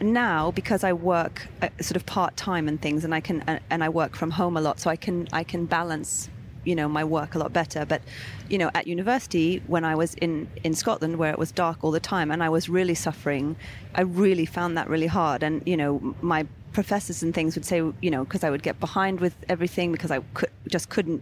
Now, 0.01 0.51
because 0.51 0.83
I 0.83 0.93
work 0.93 1.47
uh, 1.61 1.69
sort 1.79 1.95
of 1.95 2.05
part 2.05 2.35
time 2.35 2.67
and 2.67 2.81
things, 2.81 3.03
and 3.05 3.15
I 3.15 3.21
can 3.21 3.41
uh, 3.47 3.59
and 3.69 3.83
I 3.83 3.89
work 3.89 4.15
from 4.15 4.31
home 4.31 4.57
a 4.57 4.61
lot, 4.61 4.79
so 4.79 4.89
I 4.89 4.95
can 4.95 5.27
I 5.31 5.43
can 5.43 5.65
balance 5.65 6.29
you 6.65 6.75
know 6.75 6.89
my 6.89 7.03
work 7.03 7.35
a 7.35 7.39
lot 7.39 7.53
better. 7.53 7.85
But 7.85 8.01
you 8.49 8.57
know 8.57 8.69
at 8.73 8.87
university 8.87 9.61
when 9.67 9.85
i 9.85 9.95
was 9.95 10.15
in 10.15 10.49
in 10.63 10.73
scotland 10.73 11.17
where 11.17 11.31
it 11.31 11.39
was 11.39 11.51
dark 11.51 11.77
all 11.83 11.91
the 11.91 11.99
time 11.99 12.31
and 12.31 12.41
i 12.43 12.49
was 12.49 12.67
really 12.67 12.95
suffering 12.95 13.55
i 13.93 14.01
really 14.01 14.45
found 14.45 14.75
that 14.77 14.87
really 14.89 15.07
hard. 15.07 15.43
And 15.43 15.61
you 15.65 15.77
know 15.77 16.15
my 16.21 16.47
professors 16.81 17.21
and 17.23 17.33
things 17.33 17.55
would 17.55 17.65
say 17.65 17.77
you 18.05 18.11
know 18.13 18.23
because 18.23 18.43
i 18.47 18.49
would 18.49 18.63
get 18.63 18.79
behind 18.79 19.19
with 19.19 19.35
everything 19.53 19.91
because 19.91 20.11
i 20.11 20.19
could, 20.33 20.51
just 20.67 20.89
couldn't 20.89 21.21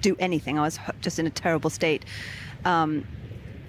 do 0.00 0.16
anything. 0.18 0.58
I 0.58 0.62
was 0.62 0.78
just 1.00 1.18
in 1.18 1.26
a 1.26 1.30
terrible 1.30 1.70
state. 1.70 2.04
Um, 2.64 3.06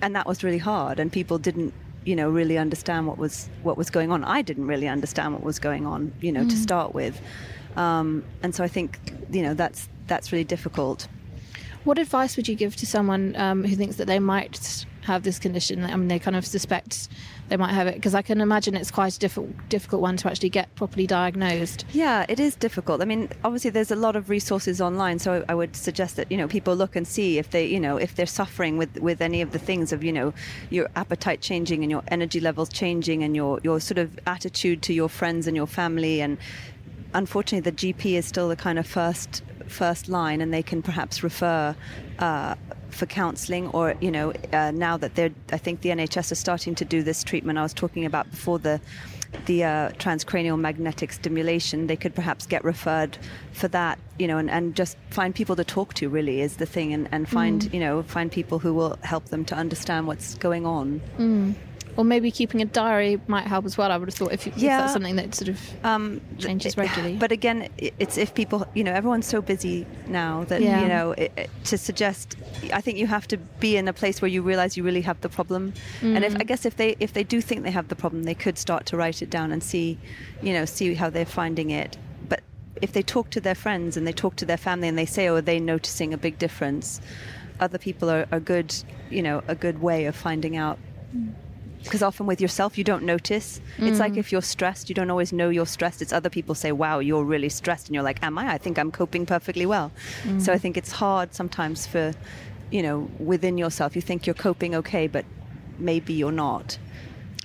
and 0.02 0.16
that 0.16 0.28
was 0.28 0.44
really 0.44 0.60
hard 0.60 1.00
and 1.00 1.12
people 1.12 1.40
didn't 1.40 1.74
you 2.06 2.16
know 2.16 2.30
really 2.30 2.58
understand 2.58 3.08
what 3.08 3.18
was 3.18 3.50
what 3.64 3.76
was 3.78 3.90
going 3.90 4.12
on. 4.12 4.24
I 4.24 4.42
didn't 4.42 4.68
really 4.68 4.88
understand 4.88 5.34
what 5.34 5.44
was 5.44 5.58
going 5.60 5.86
on 5.88 6.14
you 6.22 6.32
know 6.32 6.44
to 6.48 6.56
start 6.56 6.94
with. 6.94 7.20
Um, 7.76 8.24
and 8.44 8.56
so 8.56 8.64
i 8.64 8.68
think 8.68 9.14
you 9.32 9.42
know 9.42 9.54
that's 9.54 9.90
that's 10.06 10.32
really 10.32 10.44
difficult. 10.44 11.08
What 11.84 11.98
advice 11.98 12.38
would 12.38 12.48
you 12.48 12.56
give 12.56 12.76
to 12.78 12.86
someone 12.86 13.36
um, 13.36 13.64
who 13.64 13.76
thinks 13.76 13.96
that 13.96 14.08
they 14.08 14.20
might 14.20 14.86
have 15.08 15.24
this 15.24 15.40
condition. 15.40 15.84
I 15.84 15.96
mean, 15.96 16.08
they 16.08 16.20
kind 16.20 16.36
of 16.36 16.46
suspect 16.46 17.10
they 17.48 17.58
might 17.58 17.74
have 17.74 17.88
it 17.88 17.96
because 17.96 18.14
I 18.14 18.22
can 18.22 18.42
imagine 18.42 18.76
it's 18.76 18.92
quite 18.92 19.16
a 19.16 19.20
difficult 19.20 19.50
difficult 19.70 20.02
one 20.02 20.18
to 20.18 20.30
actually 20.30 20.50
get 20.50 20.74
properly 20.76 21.08
diagnosed. 21.08 21.86
Yeah, 21.94 22.26
it 22.30 22.40
is 22.40 22.56
difficult. 22.56 23.02
I 23.02 23.06
mean, 23.06 23.30
obviously, 23.44 23.72
there's 23.72 23.92
a 23.92 23.96
lot 23.96 24.16
of 24.16 24.30
resources 24.30 24.82
online, 24.82 25.20
so 25.20 25.44
I 25.48 25.56
would 25.56 25.76
suggest 25.76 26.18
that 26.18 26.32
you 26.32 26.38
know 26.38 26.48
people 26.48 26.76
look 26.76 26.96
and 26.96 27.08
see 27.08 27.38
if 27.38 27.52
they, 27.52 27.66
you 27.66 27.80
know, 27.80 27.98
if 27.98 28.16
they're 28.16 28.26
suffering 28.26 28.78
with 28.78 29.00
with 29.00 29.22
any 29.22 29.42
of 29.42 29.52
the 29.52 29.60
things 29.60 29.92
of 29.92 30.04
you 30.04 30.12
know 30.12 30.34
your 30.70 30.90
appetite 30.96 31.42
changing 31.42 31.84
and 31.84 31.90
your 31.90 32.04
energy 32.10 32.40
levels 32.40 32.70
changing 32.70 33.24
and 33.24 33.36
your 33.36 33.60
your 33.64 33.80
sort 33.80 33.98
of 33.98 34.20
attitude 34.28 34.82
to 34.84 34.94
your 34.94 35.10
friends 35.10 35.48
and 35.48 35.56
your 35.56 35.68
family 35.68 36.22
and 36.22 36.38
unfortunately 37.14 37.72
the 37.72 37.76
GP 37.76 38.14
is 38.14 38.26
still 38.26 38.50
the 38.50 38.56
kind 38.56 38.78
of 38.78 38.86
first 38.86 39.42
first 39.68 40.10
line 40.10 40.42
and 40.42 40.54
they 40.54 40.64
can 40.64 40.82
perhaps 40.82 41.24
refer 41.24 41.76
uh, 42.20 42.56
for 42.90 43.06
counselling 43.06 43.68
or 43.70 43.96
you 44.02 44.10
know 44.12 44.34
uh, 44.54 44.72
now 44.72 44.98
that 44.98 45.16
they're 45.16 45.32
I 45.52 45.58
think 45.58 45.82
the 45.82 45.90
NHS 45.90 46.32
is 46.32 46.40
starting 46.40 46.74
to 46.76 46.86
do 46.86 47.04
this 47.04 47.24
treatment 47.24 47.60
I 47.60 47.64
was 47.64 47.74
talking 47.74 48.06
about 48.06 48.30
before 48.32 48.60
the 48.60 48.80
the 49.46 49.64
uh, 49.66 49.90
transcranial 50.00 50.58
magnetic 50.58 51.12
stimulation 51.12 51.88
they 51.88 51.98
could 51.98 52.16
perhaps 52.16 52.46
get 52.46 52.64
referred 52.64 53.18
for 53.52 53.68
that 53.68 54.00
you 54.18 54.26
know 54.26 54.38
and, 54.38 54.50
and 54.50 54.74
just 54.74 54.98
find 55.10 55.36
people 55.36 55.56
to 55.58 55.64
talk 55.66 55.94
to 55.96 56.08
really 56.10 56.40
is 56.42 56.58
the 56.58 56.66
thing 56.66 56.94
and, 56.94 57.10
and 57.12 57.28
find 57.30 57.64
Mm. 57.64 57.74
you 57.74 57.80
know 57.82 58.04
find 58.04 58.32
people 58.32 58.58
who 58.60 58.74
will 58.74 58.98
help 59.04 59.26
them 59.26 59.44
to 59.46 59.56
understand 59.56 60.08
what's 60.08 60.36
going 60.36 60.66
on 60.66 61.02
Mm. 61.18 61.56
Or 61.98 62.04
maybe 62.06 62.30
keeping 62.30 62.62
a 62.62 62.66
diary 62.66 63.20
might 63.28 63.48
help 63.48 63.66
as 63.66 63.76
well. 63.78 63.92
I 63.92 63.98
would 63.98 64.08
have 64.08 64.14
thought 64.16 64.32
if, 64.32 64.46
you, 64.46 64.54
if 64.56 64.62
that's 64.62 64.94
something 64.94 65.16
that 65.16 65.34
sort 65.34 65.50
of 65.50 65.60
um, 65.84 66.22
changes 66.38 66.78
regularly. 66.78 67.16
But 67.18 67.32
again, 67.32 67.70
it's 67.80 68.18
if 68.20 68.36
people, 68.36 68.68
you 68.76 68.84
know, 68.84 68.94
everyone's 68.94 69.26
so 69.26 69.42
busy 69.42 69.88
now 70.08 70.44
that 70.46 70.62
Yeah. 70.62 70.82
you 70.82 70.88
know 70.88 71.12
it, 71.14 71.32
it- 71.36 71.50
to 71.66 71.78
suggest. 71.78 72.36
I 72.72 72.82
think 72.82 73.00
you 73.00 73.08
have 73.08 73.28
to 73.30 73.38
be 73.38 73.78
in 73.78 73.88
a 73.88 73.94
place 73.94 74.22
where 74.22 74.30
you 74.30 74.44
realize 74.44 74.78
you 74.78 74.84
really 74.84 75.02
have 75.02 75.20
the 75.22 75.30
problem, 75.30 75.74
and 76.02 76.24
if 76.24 76.34
Mm. 76.34 76.42
I 76.42 76.44
guess 76.44 76.66
if 76.66 76.76
they 76.78 76.96
if 77.00 77.14
they 77.14 77.24
do 77.24 77.42
think 77.42 77.64
they 77.64 77.72
have 77.72 77.88
the 77.88 77.96
problem, 77.96 78.24
they 78.24 78.36
could 78.36 78.58
start 78.60 78.86
to 78.88 78.98
write 78.98 79.22
it 79.24 79.30
down 79.32 79.52
and 79.52 79.64
see, 79.64 79.98
you 80.42 80.54
know, 80.54 80.66
see 80.66 80.94
how 80.94 81.10
they're 81.10 81.26
finding 81.26 81.72
it. 81.72 81.98
But 82.30 82.42
if 82.82 82.92
they 82.94 83.02
talk 83.02 83.32
to 83.32 83.42
their 83.42 83.56
friends 83.56 83.98
and 83.98 84.06
they 84.06 84.14
talk 84.14 84.36
to 84.38 84.46
their 84.46 84.58
family 84.58 84.88
and 84.88 84.98
they 84.98 85.06
say, 85.08 85.28
"Oh, 85.30 85.36
are 85.38 85.42
they 85.42 85.60
noticing 85.60 86.14
a 86.14 86.18
big 86.18 86.38
difference?" 86.38 87.02
Other 87.60 87.80
people 87.80 88.08
are 88.12 88.28
a 88.32 88.40
good, 88.40 88.76
you 89.10 89.24
know, 89.24 89.42
a 89.48 89.56
good 89.56 89.82
way 89.82 90.06
of 90.06 90.16
finding 90.16 90.56
out 90.56 90.78
because 91.88 92.04
often 92.04 92.26
with 92.26 92.40
yourself 92.42 92.78
you 92.78 92.84
don't 92.84 93.04
notice. 93.04 93.62
It's 93.78 94.00
like 94.00 94.14
Mm. 94.14 94.18
if 94.18 94.32
you're 94.32 94.42
stressed 94.56 94.90
you 94.90 94.96
don't 94.96 95.10
always 95.10 95.32
know 95.34 95.50
you're 95.50 95.66
stressed. 95.78 96.02
It's 96.02 96.14
other 96.14 96.30
people 96.30 96.54
say 96.56 96.72
wow 96.72 97.00
you're 97.00 97.24
really 97.24 97.50
stressed 97.50 97.88
and 97.88 97.96
you're 97.96 98.04
like 98.12 98.22
am 98.24 98.38
i? 98.38 98.46
I 98.54 98.58
think 98.58 98.78
i'm 98.80 98.92
coping 98.92 99.26
perfectly 99.26 99.66
well. 99.66 99.92
So 100.24 100.30
Mm. 100.52 100.56
i 100.56 100.58
think 100.58 100.78
it's 100.78 100.94
hard 101.04 101.34
sometimes 101.34 101.88
for 101.88 102.14
you 102.72 102.82
know 102.86 102.98
within 103.20 103.58
yourself. 103.58 103.96
You 103.96 104.02
think 104.10 104.20
you're 104.28 104.42
coping 104.50 104.76
okay 104.82 105.08
but 105.08 105.26
maybe 105.80 106.14
you're 106.14 106.32
not 106.48 106.78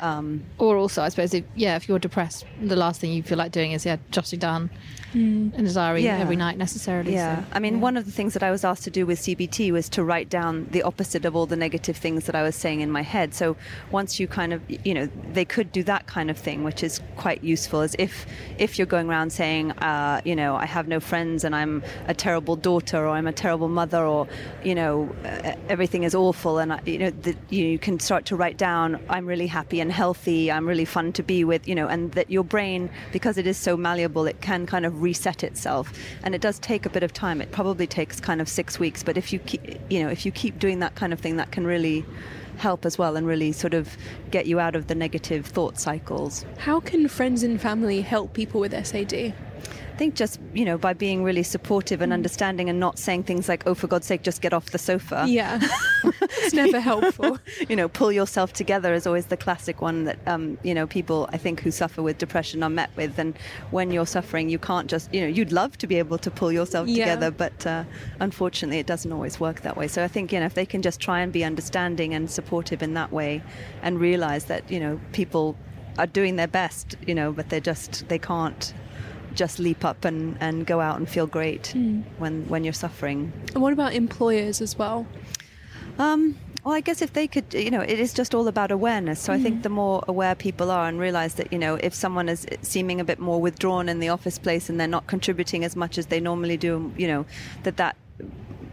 um, 0.03 0.43
Or 0.59 0.77
also, 0.77 1.03
I 1.03 1.09
suppose, 1.09 1.33
if, 1.33 1.45
yeah, 1.55 1.77
if 1.77 1.89
you're 1.89 1.99
depressed, 1.99 2.45
the 2.61 2.77
last 2.77 3.01
thing 3.01 3.13
you 3.13 3.23
feel 3.23 3.39
like 3.39 3.53
doing 3.53 3.73
is 3.73 3.87
yeah, 3.87 3.97
jotting 4.11 4.39
down 4.39 4.71
in 5.15 5.53
a 5.55 5.73
diary 5.73 6.03
Yeah. 6.03 6.19
every 6.19 6.37
night 6.37 6.57
necessarily. 6.57 7.13
Yeah, 7.13 7.41
so, 7.41 7.45
I 7.53 7.59
mean, 7.59 7.75
yeah. 7.75 7.81
one 7.81 7.97
of 7.99 8.07
the 8.07 8.11
things 8.13 8.33
that 8.33 8.43
I 8.43 8.51
was 8.51 8.65
asked 8.65 8.85
to 8.85 8.91
do 8.91 9.05
with 9.07 9.21
CBT 9.21 9.71
was 9.71 9.89
to 9.91 10.03
write 10.03 10.29
down 10.31 10.67
the 10.71 10.83
opposite 10.83 11.25
of 11.25 11.37
all 11.37 11.47
the 11.47 11.57
negative 11.57 11.97
things 11.97 12.25
that 12.27 12.35
I 12.35 12.43
was 12.43 12.57
saying 12.57 12.81
in 12.81 12.91
my 12.91 13.03
head. 13.03 13.35
So 13.35 13.57
once 13.91 14.19
you 14.19 14.27
kind 14.27 14.53
of, 14.55 14.63
you 14.69 14.95
know, 14.95 15.09
they 15.33 15.45
could 15.45 15.71
do 15.71 15.83
that 15.85 16.07
kind 16.07 16.31
of 16.31 16.39
thing, 16.39 16.65
which 16.65 16.83
is 16.83 17.01
quite 17.17 17.45
useful. 17.45 17.81
As 17.83 17.95
if 17.99 18.27
if 18.59 18.79
you're 18.79 18.87
going 18.87 19.09
around 19.09 19.33
saying, 19.33 19.73
uh, 19.73 20.21
you 20.25 20.35
know, 20.35 20.57
I 20.57 20.67
have 20.67 20.89
no 20.89 20.99
friends 20.99 21.45
and 21.45 21.55
I'm 21.55 21.83
a 22.09 22.15
terrible 22.15 22.57
daughter 22.57 23.07
or 23.07 23.11
I'm 23.11 23.27
a 23.27 23.33
terrible 23.33 23.69
mother 23.69 24.03
or, 24.05 24.27
you 24.65 24.75
know, 24.75 25.15
uh, 25.25 25.53
everything 25.69 26.05
is 26.05 26.15
awful, 26.15 26.59
and 26.59 26.73
I, 26.73 26.81
you 26.87 26.99
know, 26.99 27.11
the, 27.11 27.37
you 27.51 27.79
can 27.79 28.01
start 28.01 28.25
to 28.27 28.37
write 28.37 28.57
down, 28.57 28.99
I'm 29.11 29.27
really 29.27 29.47
happy 29.47 29.81
and 29.81 29.92
healthy, 29.93 30.51
I'm 30.51 30.67
really 30.67 30.85
fun 30.85 31.13
to 31.13 31.23
be 31.23 31.45
with, 31.45 31.69
you 31.69 31.75
know, 31.75 31.87
and 31.87 32.11
that 32.13 32.31
your 32.31 32.43
brain, 32.43 32.91
because 33.13 33.39
it 33.39 33.47
is 33.47 33.57
so 33.57 33.77
malleable, 33.77 34.27
it 34.27 34.41
can 34.41 34.67
kind 34.67 34.85
of 34.85 35.03
reset 35.03 35.45
itself, 35.45 35.93
and 36.25 36.35
it 36.35 36.41
does 36.41 36.59
take 36.59 36.85
a 36.87 36.91
bit 36.91 37.03
of 37.03 37.13
time. 37.13 37.41
It 37.41 37.53
probably 37.53 37.87
takes 37.87 38.21
kind 38.21 38.41
of 38.41 38.49
six 38.49 38.79
weeks, 38.81 39.03
but 39.03 39.17
if 39.17 39.33
you 39.33 39.39
keep, 39.39 39.79
you 39.91 40.03
know, 40.03 40.09
if 40.09 40.27
you 40.27 40.33
keep 40.33 40.59
doing 40.59 40.81
that 40.81 40.95
kind 40.95 41.13
of 41.13 41.21
thing, 41.21 41.37
that 41.37 41.53
can 41.53 41.67
really 41.67 42.05
help 42.59 42.85
as 42.85 42.99
well 42.99 43.17
and 43.17 43.27
really 43.27 43.53
sort 43.53 43.75
of 43.75 43.97
get 44.31 44.47
you 44.47 44.61
out 44.61 44.77
of 44.77 44.87
the 44.87 44.95
negative 44.95 45.47
thought 45.47 45.79
cycles. 45.79 46.45
How 46.59 46.81
can 46.81 47.09
friends 47.09 47.43
and 47.43 47.61
family 47.61 48.03
help 48.03 48.35
people 48.35 48.61
with 48.61 48.73
SAD? 48.73 49.35
I 50.03 50.05
think 50.07 50.17
just 50.17 50.41
you 50.53 50.65
know 50.65 50.77
by 50.77 50.95
being 50.95 51.23
really 51.23 51.45
supportive 51.45 52.01
and 52.03 52.13
understanding 52.13 52.69
and 52.69 52.81
not 52.81 52.99
saying 52.99 53.23
things 53.23 53.49
like 53.49 53.63
oh 53.69 53.75
for 53.75 53.87
God's 53.87 54.05
sake 54.05 54.23
just 54.25 54.43
get 54.43 54.53
off 54.53 54.71
the 54.73 54.79
sofa. 54.79 55.27
Yeah, 55.29 55.61
it's 56.43 56.53
never 56.53 56.81
helpful. 56.81 57.39
you 57.69 57.77
know 57.77 57.89
pull 57.89 58.11
yourself 58.11 58.53
together 58.53 58.95
is 58.95 59.07
always 59.07 59.27
the 59.27 59.37
classic 59.37 59.81
one 59.81 60.03
that 60.07 60.19
um, 60.27 60.59
you 60.65 60.75
know 60.75 60.89
people 60.89 61.29
I 61.33 61.37
think 61.39 61.61
who 61.61 61.71
suffer 61.71 62.03
with 62.03 62.19
depression 62.19 62.65
are 62.65 62.69
met 62.69 62.91
with. 62.97 63.17
And 63.17 63.39
when 63.71 63.93
you're 63.93 64.05
suffering 64.05 64.49
you 64.51 64.59
can't 64.59 64.91
just 64.91 65.15
you 65.15 65.21
know 65.21 65.29
you'd 65.29 65.53
love 65.53 65.79
to 65.79 65.87
be 65.87 66.01
able 66.01 66.19
to 66.19 66.33
pull 66.33 66.51
yourself 66.51 66.89
Yeah. 66.89 67.05
together 67.05 67.31
but 67.31 67.65
uh, 67.65 67.85
unfortunately 68.19 68.81
it 68.81 68.87
doesn't 68.87 69.13
always 69.13 69.39
work 69.39 69.61
that 69.61 69.77
way. 69.77 69.87
So 69.87 70.03
I 70.03 70.09
think 70.09 70.33
you 70.33 70.41
know 70.41 70.47
if 70.47 70.55
they 70.55 70.67
can 70.67 70.83
just 70.83 70.99
try 70.99 71.21
and 71.21 71.33
be 71.33 71.45
understanding 71.45 72.13
and 72.13 72.29
supportive 72.29 72.83
in 72.83 72.95
that 72.95 73.13
way 73.13 73.41
and 73.83 74.01
realize 74.01 74.47
that 74.47 74.69
you 74.69 74.81
know 74.81 74.99
people 75.13 75.57
are 75.97 76.09
doing 76.09 76.35
their 76.35 76.49
best 76.49 76.97
you 77.07 77.15
know 77.15 77.31
but 77.31 77.51
they're 77.51 77.61
just 77.61 78.09
they 78.09 78.19
can't 78.19 78.75
just 79.35 79.59
leap 79.59 79.85
up 79.85 80.05
and, 80.05 80.37
and 80.41 80.67
go 80.67 80.81
out 80.81 80.97
and 80.99 81.09
feel 81.09 81.27
great 81.27 81.75
when 82.19 82.49
when 82.49 82.65
you're 82.65 82.73
suffering 82.73 83.33
And 83.55 83.63
what 83.63 83.73
about 83.73 83.95
employers 83.95 84.61
as 84.61 84.79
well? 84.79 85.07
um, 85.99 86.37
well, 86.65 86.75
I 86.75 86.81
guess 86.81 87.03
if 87.03 87.13
they 87.13 87.27
could, 87.27 87.53
you 87.55 87.73
know, 87.73 87.81
it 87.81 87.99
is 87.99 88.15
just 88.15 88.37
all 88.37 88.47
about 88.47 88.71
awareness. 88.71 89.19
So 89.21 89.33
I 89.33 89.39
think 89.43 89.65
the 89.65 89.69
more 89.69 90.05
aware 90.07 90.37
people 90.37 90.71
are 90.71 90.87
and 90.89 90.97
realize 91.01 91.35
that, 91.35 91.53
you 91.53 91.59
know, 91.59 91.75
if 91.75 91.93
someone 91.93 92.29
is 92.29 92.47
seeming 92.63 93.01
a 93.01 93.05
bit 93.05 93.19
more 93.19 93.41
withdrawn 93.41 93.89
in 93.89 93.99
the 93.99 94.09
office 94.11 94.39
place 94.39 94.71
and 94.71 94.79
they're 94.79 94.87
not 94.87 95.09
contributing 95.09 95.65
as 95.65 95.75
much 95.75 95.99
as 95.99 96.07
they 96.07 96.21
normally 96.21 96.57
do, 96.57 96.93
you 96.97 97.09
know, 97.09 97.27
that 97.65 97.79
that 97.79 97.97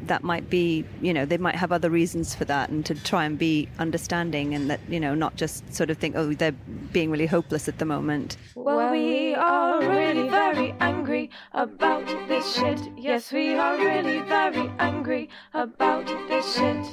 that 0.03 0.23
might 0.23 0.49
be, 0.49 0.85
you 1.01 1.13
know, 1.13 1.25
they 1.25 1.37
might 1.37 1.55
have 1.55 1.71
other 1.71 1.89
reasons 1.89 2.35
for 2.35 2.45
that, 2.45 2.69
and 2.69 2.85
to 2.85 2.95
try 2.95 3.25
and 3.25 3.37
be 3.39 3.67
understanding 3.79 4.53
and 4.55 4.69
that, 4.69 4.79
you 4.87 4.99
know, 4.99 5.15
not 5.15 5.35
just 5.35 5.73
sort 5.73 5.89
of 5.89 5.97
think, 5.97 6.15
oh, 6.15 6.33
they're 6.33 6.55
being 6.91 7.11
really 7.11 7.25
hopeless 7.25 7.67
at 7.67 7.77
the 7.77 7.85
moment. 7.85 8.37
Well, 8.55 8.91
we 8.91 9.35
are 9.35 9.79
really 9.79 10.29
very 10.29 10.75
angry 10.79 11.29
about 11.53 12.05
this 12.27 12.55
shit. 12.55 12.79
Yes, 12.97 13.31
we 13.31 13.53
are 13.53 13.77
really 13.77 14.19
very 14.21 14.69
angry 14.79 15.29
about 15.53 16.05
this 16.27 16.55
shit. 16.55 16.85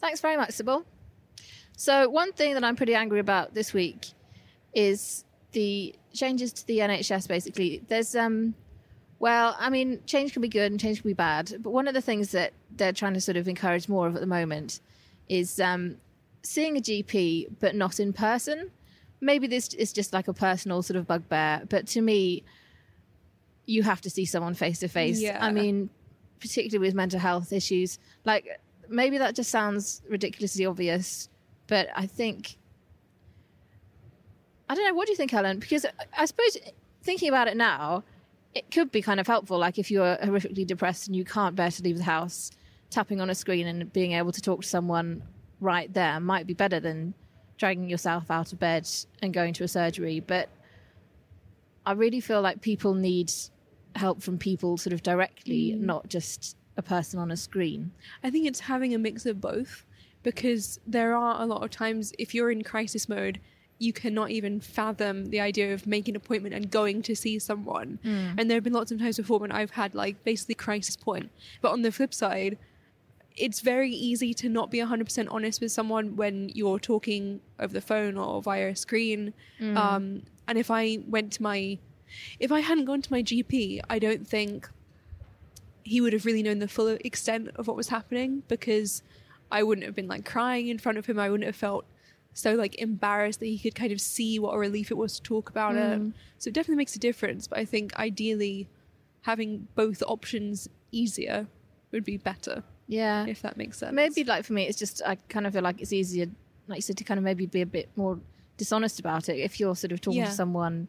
Thanks 0.00 0.20
very 0.20 0.36
much, 0.36 0.52
Sybil. 0.52 0.84
So, 1.76 2.08
one 2.08 2.32
thing 2.32 2.54
that 2.54 2.64
I'm 2.64 2.76
pretty 2.76 2.94
angry 2.94 3.20
about 3.20 3.54
this 3.54 3.74
week 3.74 4.06
is 4.74 5.24
the 5.52 5.94
changes 6.12 6.52
to 6.54 6.66
the 6.66 6.78
NHS. 6.78 7.28
Basically, 7.28 7.82
there's 7.88 8.14
um, 8.14 8.54
well, 9.18 9.56
I 9.58 9.70
mean, 9.70 10.00
change 10.06 10.32
can 10.32 10.42
be 10.42 10.48
good 10.48 10.70
and 10.70 10.80
change 10.80 11.02
can 11.02 11.10
be 11.10 11.14
bad, 11.14 11.54
but 11.60 11.70
one 11.70 11.88
of 11.88 11.94
the 11.94 12.00
things 12.00 12.32
that 12.32 12.52
they're 12.70 12.92
trying 12.92 13.14
to 13.14 13.20
sort 13.20 13.36
of 13.36 13.48
encourage 13.48 13.88
more 13.88 14.06
of 14.06 14.14
at 14.14 14.20
the 14.20 14.26
moment 14.26 14.80
is 15.28 15.58
um, 15.58 15.96
seeing 16.48 16.76
a 16.76 16.80
GP 16.80 17.48
but 17.60 17.74
not 17.74 17.98
in 18.00 18.12
person. 18.12 18.70
Maybe 19.20 19.46
this 19.46 19.68
is 19.74 19.92
just 19.92 20.12
like 20.12 20.28
a 20.28 20.32
personal 20.34 20.82
sort 20.82 20.96
of 20.96 21.06
bugbear, 21.06 21.62
but 21.68 21.86
to 21.88 22.00
me, 22.02 22.44
you 23.66 23.82
have 23.82 24.00
to 24.02 24.10
see 24.10 24.24
someone 24.24 24.54
face 24.54 24.78
to 24.80 24.88
face. 24.88 25.20
I 25.42 25.50
mean, 25.52 25.90
particularly 26.40 26.86
with 26.86 26.94
mental 26.94 27.18
health 27.18 27.52
issues. 27.52 27.98
Like, 28.24 28.60
maybe 28.88 29.18
that 29.18 29.34
just 29.34 29.50
sounds 29.50 30.02
ridiculously 30.08 30.66
obvious, 30.66 31.28
but 31.66 31.88
I 31.96 32.06
think. 32.06 32.56
I 34.68 34.74
don't 34.74 34.84
know. 34.84 34.94
What 34.94 35.06
do 35.06 35.12
you 35.12 35.16
think, 35.16 35.32
Ellen? 35.32 35.58
Because 35.58 35.84
I- 35.86 35.90
I 36.22 36.24
suppose 36.26 36.56
thinking 37.02 37.28
about 37.28 37.48
it 37.48 37.56
now, 37.56 38.02
it 38.54 38.70
could 38.70 38.90
be 38.90 39.00
kind 39.02 39.20
of 39.20 39.26
helpful. 39.26 39.58
Like 39.58 39.78
if 39.78 39.90
you're 39.90 40.16
horrifically 40.16 40.66
depressed 40.66 41.06
and 41.06 41.14
you 41.16 41.24
can't 41.24 41.54
bear 41.54 41.70
to 41.70 41.82
leave 41.82 41.98
the 41.98 42.04
house, 42.04 42.50
tapping 42.90 43.20
on 43.20 43.30
a 43.30 43.34
screen 43.34 43.66
and 43.66 43.92
being 43.92 44.12
able 44.12 44.32
to 44.32 44.40
talk 44.40 44.62
to 44.62 44.68
someone 44.68 45.22
right 45.60 45.92
there 45.92 46.20
might 46.20 46.46
be 46.46 46.54
better 46.54 46.80
than 46.80 47.14
dragging 47.58 47.88
yourself 47.88 48.30
out 48.30 48.52
of 48.52 48.58
bed 48.58 48.88
and 49.22 49.32
going 49.32 49.54
to 49.54 49.64
a 49.64 49.68
surgery. 49.68 50.20
But 50.20 50.48
I 51.84 51.92
really 51.92 52.20
feel 52.20 52.42
like 52.42 52.60
people 52.60 52.94
need 52.94 53.32
help 53.94 54.22
from 54.22 54.38
people 54.38 54.76
sort 54.76 54.92
of 54.92 55.02
directly, 55.02 55.72
mm. 55.72 55.80
not 55.80 56.08
just 56.08 56.56
a 56.76 56.82
person 56.82 57.18
on 57.18 57.30
a 57.30 57.36
screen. 57.36 57.92
I 58.22 58.30
think 58.30 58.46
it's 58.46 58.60
having 58.60 58.94
a 58.94 58.98
mix 58.98 59.24
of 59.26 59.40
both 59.40 59.84
because 60.22 60.80
there 60.86 61.16
are 61.16 61.40
a 61.40 61.46
lot 61.46 61.62
of 61.62 61.70
times 61.70 62.12
if 62.18 62.34
you're 62.34 62.50
in 62.50 62.62
crisis 62.62 63.08
mode, 63.08 63.40
you 63.78 63.92
cannot 63.92 64.30
even 64.30 64.58
fathom 64.58 65.26
the 65.26 65.40
idea 65.40 65.72
of 65.72 65.86
making 65.86 66.12
an 66.12 66.16
appointment 66.16 66.54
and 66.54 66.70
going 66.70 67.02
to 67.02 67.14
see 67.14 67.38
someone. 67.38 67.98
Mm. 68.04 68.34
And 68.38 68.50
there 68.50 68.56
have 68.56 68.64
been 68.64 68.72
lots 68.72 68.90
of 68.90 68.98
times 68.98 69.18
before 69.18 69.38
when 69.38 69.52
I've 69.52 69.70
had 69.70 69.94
like 69.94 70.22
basically 70.24 70.54
crisis 70.54 70.96
point. 70.96 71.30
But 71.60 71.72
on 71.72 71.82
the 71.82 71.92
flip 71.92 72.14
side, 72.14 72.58
it's 73.36 73.60
very 73.60 73.90
easy 73.90 74.32
to 74.34 74.48
not 74.48 74.70
be 74.70 74.78
100% 74.78 75.28
honest 75.30 75.60
with 75.60 75.70
someone 75.72 76.16
when 76.16 76.48
you're 76.54 76.78
talking 76.78 77.40
over 77.60 77.72
the 77.72 77.80
phone 77.80 78.16
or 78.16 78.40
via 78.42 78.68
a 78.68 78.76
screen. 78.76 79.34
Um, 79.76 80.22
and 80.48 80.56
if 80.58 80.70
I 80.70 80.98
went 81.06 81.32
to 81.34 81.42
my, 81.42 81.78
if 82.40 82.50
I 82.50 82.60
hadn't 82.60 82.86
gone 82.86 83.02
to 83.02 83.12
my 83.12 83.22
GP, 83.22 83.80
I 83.90 83.98
don't 83.98 84.26
think 84.26 84.68
he 85.84 86.00
would 86.00 86.12
have 86.12 86.24
really 86.24 86.42
known 86.42 86.58
the 86.60 86.68
full 86.68 86.88
extent 86.88 87.50
of 87.56 87.66
what 87.66 87.76
was 87.76 87.88
happening 87.88 88.42
because 88.48 89.02
I 89.52 89.62
wouldn't 89.62 89.84
have 89.84 89.94
been 89.94 90.08
like 90.08 90.24
crying 90.24 90.68
in 90.68 90.78
front 90.78 90.98
of 90.98 91.06
him. 91.06 91.18
I 91.18 91.30
wouldn't 91.30 91.46
have 91.46 91.56
felt 91.56 91.84
so 92.32 92.54
like 92.54 92.74
embarrassed 92.80 93.40
that 93.40 93.46
he 93.46 93.58
could 93.58 93.74
kind 93.74 93.92
of 93.92 94.00
see 94.00 94.38
what 94.38 94.54
a 94.54 94.58
relief 94.58 94.90
it 94.90 94.96
was 94.96 95.16
to 95.16 95.22
talk 95.22 95.48
about 95.48 95.74
Mm. 95.74 96.08
it. 96.08 96.14
So 96.38 96.48
it 96.48 96.54
definitely 96.54 96.76
makes 96.78 96.96
a 96.96 96.98
difference. 96.98 97.46
But 97.46 97.58
I 97.58 97.64
think 97.64 97.94
ideally 97.96 98.68
having 99.22 99.68
both 99.74 100.02
options 100.06 100.68
easier 100.90 101.46
would 101.92 102.04
be 102.04 102.16
better, 102.16 102.62
Yeah. 102.88 103.26
if 103.26 103.42
that 103.42 103.56
makes 103.56 103.78
sense. 103.78 103.92
Maybe 103.94 104.24
like 104.24 104.44
for 104.44 104.52
me, 104.52 104.66
it's 104.68 104.78
just 104.78 105.02
I 105.04 105.16
kind 105.28 105.46
of 105.46 105.52
feel 105.52 105.62
like 105.62 105.80
it's 105.80 105.92
easier, 105.92 106.26
like 106.68 106.78
you 106.78 106.82
said, 106.82 106.96
to 106.98 107.04
kind 107.04 107.18
of 107.18 107.24
maybe 107.24 107.46
be 107.46 107.62
a 107.62 107.66
bit 107.66 107.88
more 107.96 108.18
dishonest 108.56 109.00
about 109.00 109.28
it. 109.28 109.38
If 109.38 109.58
you're 109.60 109.76
sort 109.76 109.92
of 109.92 110.00
talking 110.00 110.20
Yeah. 110.20 110.26
to 110.26 110.32
someone, 110.32 110.88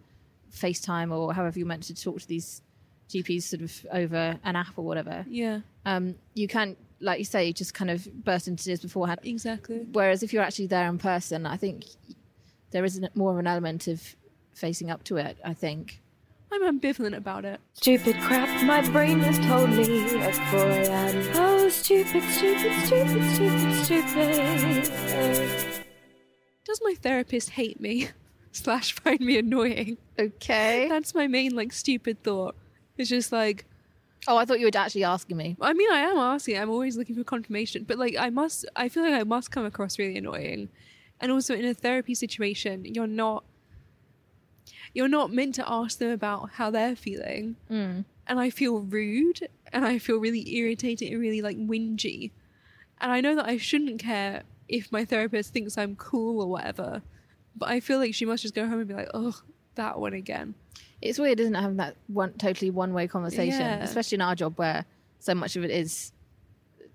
FaceTime 0.51 1.12
or 1.12 1.33
however 1.33 1.60
you're 1.60 1.67
meant 1.67 1.83
to 1.83 1.95
talk 1.95 2.19
to 2.21 2.27
these 2.27 2.62
GPs, 3.10 3.43
sort 3.43 3.62
of 3.62 3.86
over 3.91 4.39
an 4.43 4.55
app 4.55 4.77
or 4.77 4.86
whatever, 4.86 5.25
Yeah, 5.29 5.62
um, 5.86 6.15
you 6.33 6.47
can, 6.47 6.75
like 6.99 7.19
you 7.19 7.25
say, 7.25 7.51
just 7.53 7.73
kind 7.73 7.89
of 7.89 8.07
burst 8.23 8.47
into 8.47 8.63
tears 8.63 8.81
beforehand. 8.81 9.19
exactly. 9.23 9.86
Whereas 9.91 10.23
if 10.23 10.33
you're 10.33 10.43
actually 10.43 10.67
there 10.67 10.88
in 10.88 10.97
person, 10.97 11.45
I 11.45 11.57
think 11.57 11.86
there 12.71 12.83
is 12.86 12.99
more 13.15 13.31
of 13.31 13.38
an 13.39 13.47
element 13.47 13.88
of 13.88 14.15
facing 14.53 14.89
up 14.91 15.03
to 15.05 15.17
it. 15.17 15.38
I 15.43 15.53
think. 15.53 16.01
I'm 16.51 16.79
ambivalent 16.79 17.15
about 17.15 17.45
it. 17.45 17.60
Stupid 17.73 18.15
crap, 18.21 18.63
my 18.63 18.81
brain 18.89 19.19
has 19.19 19.38
told 19.47 19.69
me 19.69 20.01
a 20.15 20.31
boy 20.51 20.86
oh 21.36 21.69
stupid, 21.69 22.23
stupid, 22.23 22.73
stupid, 22.86 23.23
stupid, 23.36 24.86
stupid. 24.86 25.86
Does 26.65 26.81
my 26.83 26.95
therapist 27.01 27.51
hate 27.51 27.79
me? 27.79 28.10
Slash 28.51 28.93
find 28.93 29.19
me 29.19 29.38
annoying. 29.38 29.97
Okay. 30.17 30.88
That's 30.89 31.13
my 31.13 31.27
main 31.27 31.55
like 31.55 31.73
stupid 31.73 32.23
thought. 32.23 32.55
It's 32.97 33.10
just 33.10 33.31
like 33.31 33.65
Oh, 34.27 34.36
I 34.36 34.43
thought 34.45 34.60
you 34.60 34.65
were 34.65 34.77
actually 34.77 35.03
asking 35.03 35.38
me. 35.38 35.55
I 35.62 35.73
mean 35.73 35.91
I 35.91 35.99
am 35.99 36.17
asking, 36.17 36.57
I'm 36.57 36.69
always 36.69 36.97
looking 36.97 37.15
for 37.15 37.23
confirmation. 37.23 37.83
But 37.88 37.97
like 37.97 38.15
I 38.17 38.29
must 38.29 38.65
I 38.75 38.89
feel 38.89 39.03
like 39.03 39.13
I 39.13 39.23
must 39.23 39.51
come 39.51 39.65
across 39.65 39.99
really 39.99 40.17
annoying. 40.17 40.69
And 41.19 41.31
also 41.31 41.55
in 41.55 41.65
a 41.65 41.73
therapy 41.73 42.15
situation, 42.15 42.86
you're 42.86 43.07
not 43.07 43.43
you're 44.97 45.07
not 45.07 45.31
meant 45.31 45.53
to 45.53 45.71
ask 45.71 45.99
them 45.99 46.10
about 46.10 46.49
how 46.53 46.71
they're 46.71 46.95
feeling. 46.95 47.55
Mm. 47.69 48.03
And 48.25 48.39
I 48.39 48.49
feel 48.49 48.79
rude 48.79 49.47
and 49.71 49.86
I 49.86 49.99
feel 49.99 50.17
really 50.17 50.55
irritated 50.55 51.12
and 51.12 51.21
really 51.21 51.43
like 51.43 51.55
whingy. 51.55 52.31
And 52.99 53.12
I 53.12 53.21
know 53.21 53.36
that 53.36 53.45
I 53.45 53.57
shouldn't 53.57 53.99
care 53.99 54.41
if 54.67 54.91
my 54.91 55.05
therapist 55.05 55.53
thinks 55.53 55.77
I'm 55.77 55.95
cool 55.97 56.41
or 56.41 56.47
whatever. 56.47 57.03
But 57.55 57.69
I 57.69 57.79
feel 57.79 57.99
like 57.99 58.15
she 58.15 58.25
must 58.25 58.41
just 58.41 58.55
go 58.55 58.67
home 58.67 58.79
and 58.79 58.88
be 58.88 58.95
like, 58.95 59.12
oh, 59.13 59.39
that 59.75 59.99
one 59.99 60.13
again. 60.13 60.55
It's 60.99 61.19
weird, 61.19 61.39
isn't 61.41 61.55
it, 61.55 61.62
having 61.62 61.77
that 61.77 61.95
one 62.07 62.33
totally 62.33 62.71
one 62.71 62.91
way 62.91 63.07
conversation, 63.07 63.60
Yeah. 63.62 63.83
especially 63.83 64.15
in 64.15 64.21
our 64.23 64.33
job 64.33 64.57
where 64.57 64.83
so 65.19 65.36
much 65.36 65.55
of 65.55 65.63
it 65.63 65.69
is 65.69 66.12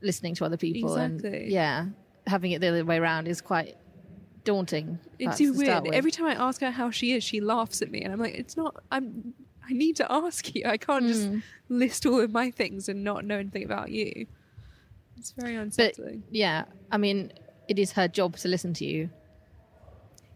listening 0.01 0.35
to 0.35 0.45
other 0.45 0.57
people 0.57 0.97
and 0.97 1.23
yeah, 1.49 1.87
having 2.27 2.51
it 2.51 2.61
the 2.61 2.67
other 2.67 2.85
way 2.85 2.99
around 2.99 3.29
is 3.29 3.41
quite 3.41 3.77
daunting. 4.45 4.99
It's 5.19 5.25
perhaps, 5.25 5.39
too 5.39 5.53
to 5.53 5.59
start 5.59 5.83
weird. 5.85 5.95
Every 5.95 6.11
time 6.11 6.27
I 6.27 6.35
ask 6.35 6.61
her 6.61 6.71
how 6.71 6.91
she 6.91 7.13
is, 7.13 7.23
she 7.25 7.41
laughs 7.41 7.83
at 7.83 7.91
me, 7.91 8.03
and 8.03 8.13
I'm 8.13 8.21
like, 8.21 8.35
"It's 8.35 8.57
not. 8.57 8.77
I'm. 8.91 9.35
I 9.69 9.73
need 9.73 9.97
to 9.97 10.11
ask 10.13 10.55
you. 10.55 10.65
I 10.67 10.77
can't 10.77 11.07
just 11.07 11.29
Hmm. 11.29 11.39
list 11.69 12.05
all 12.07 12.21
of 12.21 12.33
my 12.33 12.51
things 12.51 12.89
and 12.89 13.05
not 13.05 13.25
know 13.25 13.39
anything 13.39 13.65
about 13.65 13.91
you." 13.91 14.27
It's 15.17 15.33
very 15.33 15.55
but 15.57 15.63
unsettling. 15.63 16.25
yeah, 16.31 16.65
I 16.91 16.97
mean, 16.99 17.33
it 17.69 17.79
is 17.79 17.93
her 17.93 18.09
job 18.09 18.37
to 18.39 18.49
listen 18.49 18.75
to 18.75 18.85
you. 18.85 19.11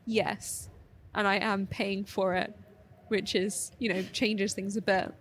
yes, 0.07 0.69
and 1.14 1.27
I 1.27 1.37
am 1.37 1.66
paying 1.66 2.05
for 2.05 2.35
it, 2.35 2.55
which 3.09 3.35
is 3.35 3.73
you 3.79 3.92
know 3.92 4.03
changes 4.12 4.55
things 4.55 4.77
a 4.77 4.83
bit. 4.83 5.12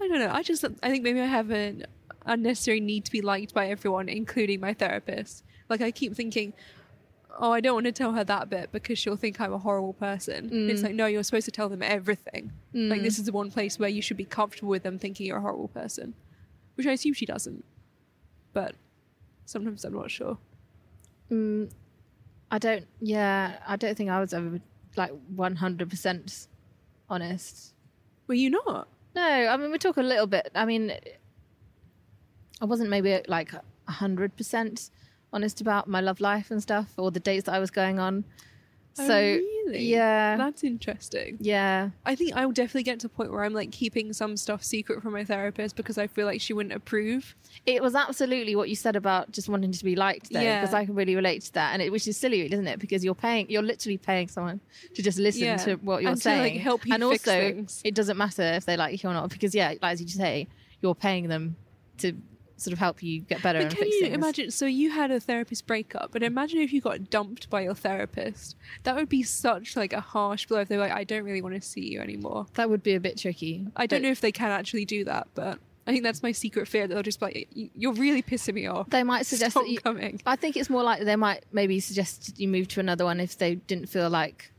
I 0.00 0.08
don't 0.08 0.18
know. 0.18 0.30
I 0.32 0.42
just 0.42 0.64
I 0.82 0.90
think 0.90 1.02
maybe 1.02 1.20
I 1.20 1.26
have 1.26 1.50
an 1.50 1.86
unnecessary 2.26 2.80
need 2.80 3.04
to 3.06 3.12
be 3.12 3.22
liked 3.22 3.54
by 3.54 3.68
everyone, 3.68 4.08
including 4.08 4.60
my 4.60 4.74
therapist. 4.74 5.44
Like 5.68 5.80
I 5.80 5.90
keep 5.90 6.14
thinking. 6.14 6.52
Oh, 7.38 7.52
I 7.52 7.60
don't 7.60 7.74
want 7.74 7.86
to 7.86 7.92
tell 7.92 8.12
her 8.12 8.24
that 8.24 8.48
bit 8.48 8.72
because 8.72 8.98
she'll 8.98 9.16
think 9.16 9.40
I'm 9.40 9.52
a 9.52 9.58
horrible 9.58 9.92
person. 9.92 10.48
It's 10.70 10.82
like, 10.82 10.94
no, 10.94 11.06
you're 11.06 11.22
supposed 11.22 11.44
to 11.46 11.50
tell 11.50 11.68
them 11.68 11.82
everything. 11.82 12.52
Like, 12.72 13.02
this 13.02 13.18
is 13.18 13.24
the 13.26 13.32
one 13.32 13.50
place 13.50 13.78
where 13.78 13.88
you 13.88 14.00
should 14.02 14.16
be 14.16 14.24
comfortable 14.24 14.70
with 14.70 14.82
them 14.82 14.98
thinking 14.98 15.26
you're 15.26 15.38
a 15.38 15.40
horrible 15.40 15.68
person, 15.68 16.14
which 16.76 16.86
I 16.86 16.92
assume 16.92 17.12
she 17.14 17.26
doesn't. 17.26 17.64
But 18.52 18.74
sometimes 19.44 19.84
I'm 19.84 19.94
not 19.94 20.10
sure. 20.10 20.38
Mm, 21.30 21.70
I 22.50 22.58
don't. 22.58 22.86
Yeah, 23.00 23.58
I 23.66 23.76
don't 23.76 23.96
think 23.96 24.10
I 24.10 24.20
was 24.20 24.32
ever 24.32 24.60
like 24.96 25.12
one 25.34 25.56
hundred 25.56 25.90
percent 25.90 26.48
honest. 27.10 27.74
Were 28.28 28.34
you 28.34 28.50
not? 28.50 28.88
No, 29.14 29.22
I 29.22 29.56
mean 29.56 29.70
we 29.70 29.78
talk 29.78 29.96
a 29.96 30.02
little 30.02 30.26
bit. 30.26 30.50
I 30.54 30.64
mean, 30.64 30.92
I 32.60 32.64
wasn't 32.64 32.90
maybe 32.90 33.20
like 33.28 33.52
hundred 33.88 34.36
percent 34.36 34.90
honest 35.32 35.60
about 35.60 35.88
my 35.88 36.00
love 36.00 36.20
life 36.20 36.50
and 36.50 36.62
stuff, 36.62 36.92
or 36.96 37.10
the 37.10 37.20
dates 37.20 37.44
that 37.46 37.54
I 37.54 37.58
was 37.58 37.70
going 37.70 37.98
on. 37.98 38.24
Oh, 38.98 39.06
So 39.06 39.14
really? 39.18 39.82
yeah, 39.84 40.36
That's 40.38 40.64
interesting. 40.64 41.36
yeah, 41.38 41.90
I 42.06 42.14
think 42.14 42.34
I'll 42.34 42.50
definitely 42.50 42.84
get 42.84 42.98
to 43.00 43.08
a 43.08 43.10
point 43.10 43.30
where 43.30 43.44
I'm 43.44 43.52
like 43.52 43.70
keeping 43.70 44.14
some 44.14 44.38
stuff 44.38 44.64
secret 44.64 45.02
from 45.02 45.12
my 45.12 45.22
therapist 45.22 45.76
because 45.76 45.98
I 45.98 46.06
feel 46.06 46.24
like 46.24 46.40
she 46.40 46.54
wouldn't 46.54 46.74
approve. 46.74 47.34
it 47.66 47.82
was 47.82 47.94
absolutely 47.94 48.56
what 48.56 48.70
you 48.70 48.74
said 48.74 48.96
about 48.96 49.32
just 49.32 49.50
wanting 49.50 49.72
to 49.72 49.84
be 49.84 49.96
liked, 49.96 50.30
though, 50.32 50.40
Yeah. 50.40 50.60
because 50.60 50.72
I 50.72 50.86
can 50.86 50.94
really 50.94 51.14
relate 51.14 51.42
to 51.42 51.52
that, 51.54 51.74
and 51.74 51.82
it, 51.82 51.92
which 51.92 52.08
is 52.08 52.16
silly, 52.16 52.50
isn't 52.50 52.66
it? 52.66 52.78
Because 52.78 53.04
you're 53.04 53.14
paying, 53.14 53.50
you're 53.50 53.60
literally 53.60 53.98
paying 53.98 54.28
someone 54.28 54.60
to 54.94 55.02
just 55.02 55.18
listen 55.18 55.42
Yeah. 55.42 55.56
to 55.58 55.74
what 55.76 56.00
you're 56.00 56.12
And 56.12 56.22
to, 56.22 56.28
like, 56.30 56.38
saying, 56.52 56.60
help 56.60 56.86
you 56.86 56.94
and 56.94 57.02
fix 57.02 57.28
also 57.28 57.38
things. 57.38 57.82
it 57.84 57.94
doesn't 57.94 58.16
matter 58.16 58.42
if 58.42 58.64
they 58.64 58.78
like 58.78 59.02
you 59.02 59.10
or 59.10 59.12
not, 59.12 59.28
because 59.28 59.54
yeah, 59.54 59.68
like 59.82 59.92
as 59.92 60.00
you 60.00 60.08
say, 60.08 60.48
you're 60.80 60.94
paying 60.94 61.28
them 61.28 61.56
to 61.98 62.14
sort 62.58 62.72
of 62.72 62.78
help 62.78 63.02
you 63.02 63.20
get 63.20 63.42
better 63.42 63.58
But 63.58 63.66
and 63.66 63.74
can 63.74 63.84
fix 63.84 63.96
you 63.96 64.02
things. 64.04 64.14
imagine? 64.14 64.50
So 64.50 64.64
you 64.66 64.90
had 64.90 65.10
a 65.10 65.20
therapist 65.20 65.66
breakup, 65.66 66.10
but 66.12 66.22
imagine 66.22 66.60
if 66.60 66.72
you 66.72 66.80
got 66.80 67.10
dumped 67.10 67.50
by 67.50 67.60
your 67.62 67.74
therapist. 67.74 68.56
That 68.84 68.94
would 68.96 69.08
be 69.10 69.22
such 69.22 69.76
like 69.76 69.92
a 69.92 70.00
harsh 70.00 70.46
blow 70.46 70.60
if 70.60 70.68
they're 70.68 70.78
like, 70.78 70.92
"I 70.92 71.04
don't 71.04 71.24
really 71.24 71.42
want 71.42 71.54
to 71.54 71.60
see 71.60 71.92
you 71.92 72.00
anymore." 72.00 72.46
That 72.54 72.70
would 72.70 72.82
be 72.82 72.94
a 72.94 73.00
bit 73.00 73.18
tricky. 73.18 73.66
I 73.76 73.86
don't 73.86 74.00
but 74.00 74.06
know 74.06 74.10
if 74.12 74.20
they 74.22 74.32
can 74.32 74.50
actually 74.50 74.84
do 74.86 75.04
that, 75.04 75.28
but 75.34 75.58
I 75.86 75.92
think 75.92 76.02
that's 76.02 76.22
my 76.22 76.32
secret 76.32 76.66
fear 76.66 76.88
that 76.88 76.94
they'll 76.94 77.02
just 77.02 77.20
be 77.20 77.26
like, 77.26 77.48
"You- 77.52 77.70
"You're 77.76 77.92
really 77.92 78.22
pissing 78.22 78.54
me 78.54 78.66
off." 78.66 78.88
They 78.90 79.02
might 79.04 79.26
suggest 79.26 79.52
Stop 79.52 79.64
that 79.64 79.70
you. 79.70 79.78
coming. 79.78 80.20
I 80.26 80.36
think 80.36 80.56
it's 80.56 80.70
more 80.70 80.82
like 80.82 81.02
they 81.04 81.14
might 81.16 81.44
maybe 81.52 81.78
suggest 81.80 82.40
you 82.40 82.48
move 82.48 82.68
to 82.68 82.80
another 82.80 83.04
one 83.04 83.20
if 83.20 83.36
they 83.38 83.56
didn't 83.56 83.86
feel 83.88 84.08
like 84.10 84.50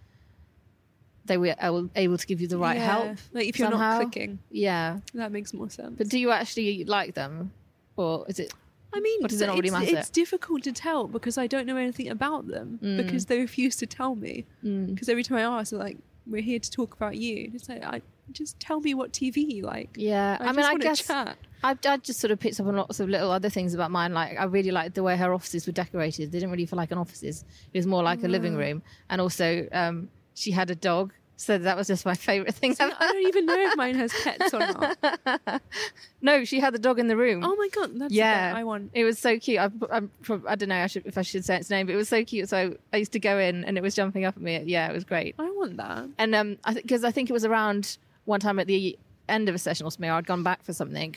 they 1.25 1.37
were 1.37 1.53
able, 1.61 1.89
able 1.95 2.17
to 2.17 2.25
give 2.25 2.39
you 2.39 2.47
the 2.47 2.57
right 2.57 2.77
Yeah. 2.77 2.85
help. 3.07 3.17
Like 3.33 3.47
if 3.47 3.59
you're 3.59 3.69
somehow. 3.69 3.99
not 3.99 4.01
clicking, 4.13 4.39
Yeah, 4.49 4.99
that 5.13 5.31
makes 5.33 5.53
more 5.53 5.69
sense. 5.69 5.95
but 5.97 6.07
do 6.07 6.17
you 6.17 6.31
actually 6.31 6.85
like 6.85 7.15
them, 7.15 7.51
or 7.97 8.25
is 8.27 8.39
it? 8.39 8.53
I 8.93 8.99
mean, 9.01 9.21
does 9.23 9.41
it 9.41 9.47
not 9.47 9.55
really 9.57 9.67
it's, 9.67 9.77
matter? 9.77 9.97
it's 9.97 10.09
difficult 10.09 10.63
to 10.63 10.71
tell 10.71 11.07
because 11.07 11.37
I 11.37 11.45
don't 11.45 11.67
know 11.67 11.75
anything 11.75 12.07
about 12.09 12.47
them 12.47 12.79
Mm. 12.81 12.97
because 12.97 13.25
they 13.25 13.39
refuse 13.39 13.75
to 13.77 13.85
tell 13.85 14.15
me. 14.15 14.45
Because 14.63 15.09
every 15.09 15.23
time 15.23 15.37
I 15.37 15.41
ask, 15.41 15.71
they're 15.71 15.79
like, 15.79 15.97
"We're 16.25 16.41
here 16.41 16.59
to 16.59 16.71
talk 16.71 16.93
about 16.95 17.17
you." 17.17 17.45
And 17.45 17.55
It's 17.55 17.67
like, 17.67 17.83
I 17.83 18.01
just 18.31 18.59
tell 18.59 18.79
me 18.79 18.93
what 18.93 19.11
TV 19.11 19.37
you 19.55 19.63
like. 19.63 19.89
Yeah, 19.95 20.37
I, 20.39 20.47
I, 20.47 20.51
mean, 20.53 20.65
I 20.65 20.75
guess 20.75 21.05
chat. 21.05 21.37
I, 21.63 21.75
I 21.85 21.97
just 21.97 22.19
sort 22.19 22.31
of 22.31 22.39
picked 22.39 22.59
up 22.59 22.67
on 22.67 22.75
lots 22.75 22.99
of 22.99 23.09
little 23.09 23.31
other 23.31 23.49
things 23.49 23.73
about 23.73 23.91
mine. 23.91 24.13
Like 24.13 24.37
I 24.39 24.45
really 24.45 24.71
liked 24.71 24.95
the 24.95 25.03
way 25.03 25.17
her 25.17 25.33
offices 25.33 25.65
were 25.67 25.73
decorated. 25.73 26.31
They 26.31 26.39
didn't 26.39 26.51
really 26.51 26.65
feel 26.65 26.77
like 26.77 26.91
an 26.91 26.97
offices. 26.97 27.43
It 27.73 27.77
was 27.77 27.87
more 27.87 28.03
like 28.03 28.23
a 28.23 28.27
living 28.27 28.55
room, 28.55 28.83
and 29.09 29.19
also 29.21 29.67
um, 29.71 30.09
she 30.33 30.51
had 30.51 30.69
a 30.69 30.75
dog. 30.75 31.13
So 31.39 31.57
that 31.59 31.77
was 31.77 31.85
just 31.85 32.03
my 32.03 32.15
favourite 32.15 32.53
thing. 32.55 32.75
I 32.79 32.89
don't 32.89 33.27
even 33.27 33.45
know 33.45 33.55
if 33.59 33.77
mine 33.77 33.93
has 33.95 34.11
pets 34.23 34.53
or 34.55 34.59
not. 34.59 35.61
no, 36.21 36.43
she 36.45 36.59
had 36.59 36.73
the 36.73 36.79
dog 36.79 36.97
in 36.99 37.07
the 37.07 37.15
room. 37.15 37.43
Oh 37.43 37.55
my 37.55 37.69
god, 37.69 37.91
that's 37.99 38.11
yeah. 38.13 38.53
I 38.55 38.63
want. 38.63 38.89
It 38.93 39.03
was 39.03 39.19
so 39.19 39.37
cute. 39.37 39.59
I, 39.59 39.69
I'm, 39.91 40.09
I 40.47 40.55
don't 40.55 40.69
know 40.69 40.75
I 40.83 40.87
should, 40.87 41.05
if 41.05 41.15
I 41.17 41.21
should 41.21 41.45
say 41.45 41.57
its 41.57 41.69
name, 41.69 41.85
but 41.85 41.93
it 41.93 41.97
was 41.97 42.09
so 42.09 42.23
cute. 42.23 42.49
So 42.49 42.75
I 42.91 42.97
used 42.97 43.11
to 43.11 43.19
go 43.19 43.37
in, 43.37 43.63
and 43.65 43.77
it 43.77 43.81
was 43.81 43.93
jumping 43.93 44.25
up 44.25 44.35
at 44.35 44.41
me. 44.41 44.61
Yeah, 44.65 44.89
it 44.89 44.93
was 44.93 45.03
great. 45.03 45.35
I 45.37 45.43
want 45.51 45.77
that. 45.77 46.09
And 46.17 46.33
um, 46.33 46.57
I 46.63 46.73
because 46.73 47.03
I 47.03 47.11
think 47.11 47.29
it 47.29 47.33
was 47.33 47.45
around 47.45 47.97
one 48.25 48.39
time 48.39 48.57
at 48.57 48.65
the 48.67 48.97
end 49.29 49.47
of 49.47 49.53
a 49.53 49.59
session 49.59 49.85
or 49.85 49.91
something, 49.91 50.09
I'd 50.09 50.25
gone 50.25 50.41
back 50.43 50.63
for 50.63 50.73
something, 50.73 51.15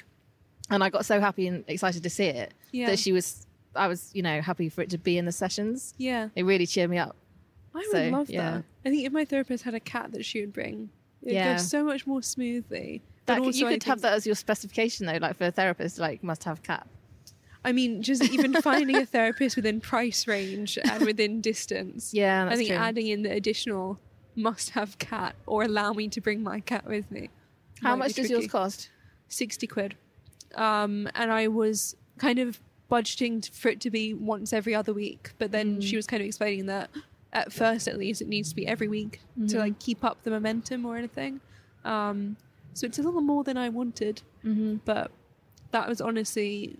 and 0.68 0.85
I 0.85 0.90
got 0.90 1.06
so 1.06 1.18
happy 1.18 1.46
and 1.48 1.64
excited 1.66 2.02
to 2.02 2.11
see 2.11 2.26
it 2.26 2.52
Yeah. 2.72 2.87
that 2.90 2.98
she 2.98 3.12
was. 3.12 3.46
I 3.74 3.87
was, 3.87 4.11
you 4.12 4.22
know, 4.22 4.42
happy 4.42 4.68
for 4.68 4.83
it 4.83 4.90
to 4.90 4.98
be 4.98 5.16
in 5.16 5.24
the 5.26 5.33
sessions. 5.33 5.94
Yeah, 5.96 6.28
It 6.35 6.42
really 6.42 6.66
cheered 6.66 6.90
me 6.90 6.98
up. 6.98 7.14
I 7.74 7.88
So, 7.90 8.02
would 8.02 8.12
love 8.12 8.30
yeah. 8.30 8.50
that. 8.52 8.64
I 8.85 8.90
think 8.90 9.04
if 9.06 9.12
my 9.12 9.24
therapist 9.24 9.64
had 9.64 9.74
a 9.74 9.80
cat 9.80 10.12
that 10.12 10.24
she 10.24 10.40
would 10.40 10.52
bring, 10.52 10.90
it'd 11.22 11.35
Yeah. 11.35 11.54
go 11.56 11.62
so 11.62 11.85
much 11.85 12.06
more 12.06 12.22
smoothly. 12.22 13.02
But 13.26 13.44
That, 13.44 13.54
you 13.54 13.66
could 13.66 13.85
have 13.85 14.00
that 14.00 14.14
as 14.14 14.26
your 14.26 14.35
specification 14.35 15.06
though, 15.06 15.18
like 15.20 15.37
for 15.37 15.46
a 15.46 15.50
therapist, 15.52 15.98
like 15.98 16.22
must 16.24 16.44
have 16.44 16.62
cat. 16.62 16.87
I 17.64 17.72
mean, 17.72 18.02
just 18.02 18.24
even 18.33 18.52
finding 18.62 18.96
a 18.96 19.06
therapist 19.06 19.54
within 19.54 19.80
price 19.80 20.26
range 20.26 20.78
and 20.83 21.04
within 21.04 21.40
distance. 21.40 22.12
Yeah, 22.14 22.48
I 22.50 22.56
think 22.56 22.68
true. 22.68 22.76
adding 22.76 23.06
in 23.06 23.22
the 23.22 23.30
additional 23.30 24.00
must 24.35 24.70
have 24.70 24.98
cat 24.98 25.37
or 25.46 25.62
allow 25.64 25.92
me 25.92 26.09
to 26.09 26.20
bring 26.20 26.42
my 26.42 26.61
cat 26.61 26.87
with 26.87 27.11
me. 27.11 27.28
How 27.83 27.94
much 27.96 28.14
does 28.14 28.30
yours 28.30 28.46
cost? 28.46 28.88
60 29.28 29.66
quid. 29.66 29.94
Um, 30.54 31.09
and 31.14 31.30
I 31.30 31.48
was 31.48 31.94
kind 32.18 32.38
of 32.38 32.59
budgeting 32.90 33.48
for 33.54 33.68
it 33.68 33.80
to 33.83 33.90
be 33.90 34.12
once 34.14 34.52
every 34.52 34.74
other 34.74 34.92
week, 34.92 35.30
but 35.38 35.52
then 35.52 35.78
Mm. 35.78 35.83
she 35.83 35.94
was 35.96 36.06
kind 36.06 36.20
of 36.22 36.26
explaining 36.26 36.66
that 36.66 36.90
at 37.33 37.53
first, 37.53 37.87
at 37.88 37.97
least, 37.99 38.21
it 38.23 38.29
needs 38.29 38.49
to 38.51 38.57
be 38.57 38.66
every 38.66 38.88
week 38.88 39.21
Mm-hmm. 39.38 39.47
to 39.49 39.59
like 39.59 39.79
keep 39.79 40.03
up 40.05 40.23
the 40.25 40.31
momentum 40.31 40.85
or 40.85 40.97
anything. 40.97 41.40
Um, 41.85 42.37
so 42.75 42.87
it's 42.87 42.99
a 42.99 43.03
little 43.03 43.21
more 43.21 43.45
than 43.45 43.57
I 43.57 43.69
wanted, 43.69 44.23
Mm-hmm. 44.45 44.77
but 44.85 45.11
that 45.71 45.88
was 45.88 46.01
honestly 46.01 46.77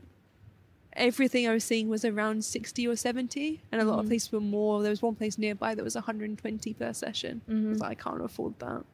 everything 0.95 1.47
I 1.49 1.53
was 1.53 1.63
seeing 1.65 1.89
was 1.89 2.05
around 2.05 2.45
60 2.45 2.87
or 2.89 2.97
70, 2.97 3.61
and 3.71 3.81
a 3.81 3.85
lot 3.85 4.01
of 4.01 4.07
places 4.07 4.33
were 4.33 4.41
more. 4.41 4.83
There 4.83 4.91
was 4.91 5.01
one 5.03 5.15
place 5.15 5.39
nearby 5.39 5.75
that 5.75 5.85
was 5.85 5.95
120 5.95 6.75
per 6.75 6.93
session. 6.93 7.43
I 7.49 7.53
like, 7.53 7.83
I 7.91 7.95
can't 7.95 8.23
afford 8.25 8.59
that. 8.59 8.85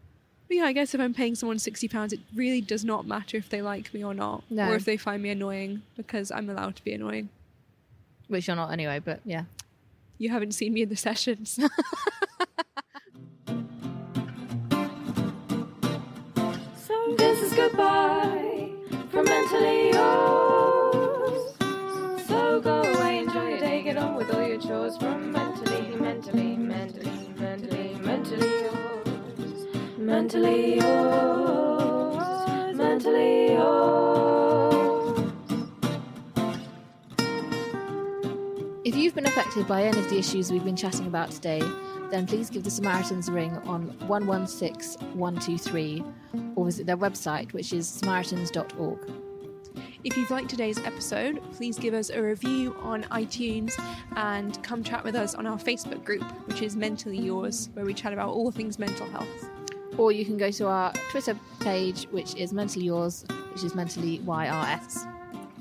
But 0.48 0.56
yeah, 0.58 0.64
I 0.64 0.72
guess 0.72 0.94
if 0.94 1.00
I'm 1.00 1.14
paying 1.14 1.34
someone 1.34 1.56
£60, 1.56 2.12
it 2.12 2.20
really 2.34 2.60
does 2.60 2.84
not 2.84 3.06
matter 3.06 3.36
if 3.38 3.48
they 3.48 3.62
like 3.62 3.92
me 3.94 4.04
or 4.04 4.14
not, 4.14 4.44
No. 4.50 4.68
or 4.70 4.76
if 4.76 4.84
they 4.84 4.96
find 4.96 5.22
me 5.22 5.30
annoying, 5.30 5.82
because 5.96 6.30
I'm 6.30 6.48
allowed 6.50 6.76
to 6.76 6.84
be 6.84 6.92
annoying. 6.92 7.30
Which 8.28 8.46
you're 8.46 8.56
not 8.56 8.72
anyway, 8.72 9.00
but 9.04 9.20
yeah. 9.24 9.44
You 10.18 10.30
haven't 10.30 10.52
seen 10.52 10.72
me 10.72 10.82
in 10.82 10.88
the 10.88 10.96
sessions. 10.96 11.58
So 16.86 17.14
this 17.18 17.42
is 17.42 17.52
goodbye 17.52 18.70
from 19.10 19.24
mentally 19.26 19.90
yours. 19.90 21.54
So 22.26 22.60
go 22.62 22.82
away, 22.82 23.18
enjoy 23.18 23.48
your 23.50 23.58
day, 23.58 23.82
get 23.82 23.98
on 23.98 24.14
with 24.14 24.32
all 24.34 24.42
your 24.42 24.58
chores 24.58 24.96
from 24.96 25.32
mentally, 25.32 25.94
mentally, 25.96 26.56
mentally, 26.56 27.28
mentally, 27.38 27.94
mentally 28.00 28.48
yours. 28.62 29.66
Mentally 29.98 30.76
yours. 30.76 32.16
Mentally 32.74 33.52
yours. 33.52 34.45
You've 38.96 39.14
been 39.14 39.26
affected 39.26 39.66
by 39.66 39.82
any 39.82 39.98
of 39.98 40.08
the 40.08 40.18
issues 40.18 40.50
we've 40.50 40.64
been 40.64 40.76
chatting 40.76 41.06
about 41.06 41.30
today, 41.30 41.62
then 42.10 42.26
please 42.26 42.48
give 42.48 42.64
the 42.64 42.70
Samaritans 42.70 43.28
a 43.28 43.32
ring 43.32 43.52
on 43.66 43.88
116 44.06 45.18
123 45.18 46.04
or 46.54 46.64
visit 46.64 46.86
their 46.86 46.96
website, 46.96 47.52
which 47.52 47.72
is 47.72 47.86
samaritans.org. 47.86 49.10
If 50.04 50.16
you've 50.16 50.30
liked 50.30 50.48
today's 50.48 50.78
episode, 50.78 51.42
please 51.52 51.78
give 51.78 51.94
us 51.94 52.10
a 52.10 52.22
review 52.22 52.76
on 52.80 53.02
iTunes 53.04 53.72
and 54.16 54.62
come 54.62 54.82
chat 54.82 55.04
with 55.04 55.14
us 55.14 55.34
on 55.34 55.46
our 55.46 55.58
Facebook 55.58 56.04
group, 56.04 56.22
which 56.46 56.62
is 56.62 56.76
Mentally 56.76 57.18
Yours, 57.18 57.70
where 57.74 57.84
we 57.84 57.92
chat 57.92 58.12
about 58.12 58.30
all 58.30 58.50
things 58.50 58.78
mental 58.78 59.06
health. 59.08 59.50
Or 59.98 60.12
you 60.12 60.24
can 60.24 60.36
go 60.36 60.50
to 60.52 60.68
our 60.68 60.92
Twitter 61.10 61.36
page, 61.60 62.04
which 62.12 62.34
is 62.36 62.52
mentally 62.52 62.84
yours, 62.84 63.24
which 63.52 63.64
is 63.64 63.74
mentally 63.74 64.20
YRS. 64.20 65.15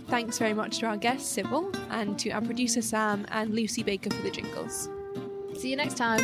Thanks 0.08 0.38
very 0.38 0.54
much 0.54 0.80
to 0.80 0.86
our 0.86 0.98
guest, 0.98 1.34
Sybil, 1.34 1.72
and 1.90 2.18
to 2.20 2.30
our 2.30 2.42
producer, 2.42 2.82
Sam, 2.82 3.26
and 3.32 3.54
Lucy 3.54 3.84
Baker 3.84 4.10
for 4.12 4.22
the 4.22 4.32
jingles. 4.32 4.88
See 5.58 5.70
you 5.70 5.76
next 5.76 5.98
time. 5.98 6.22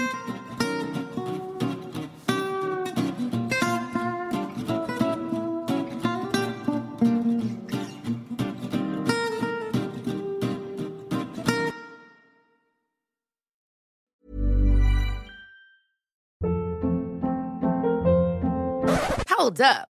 Hold 19.28 19.60
up. 19.60 19.91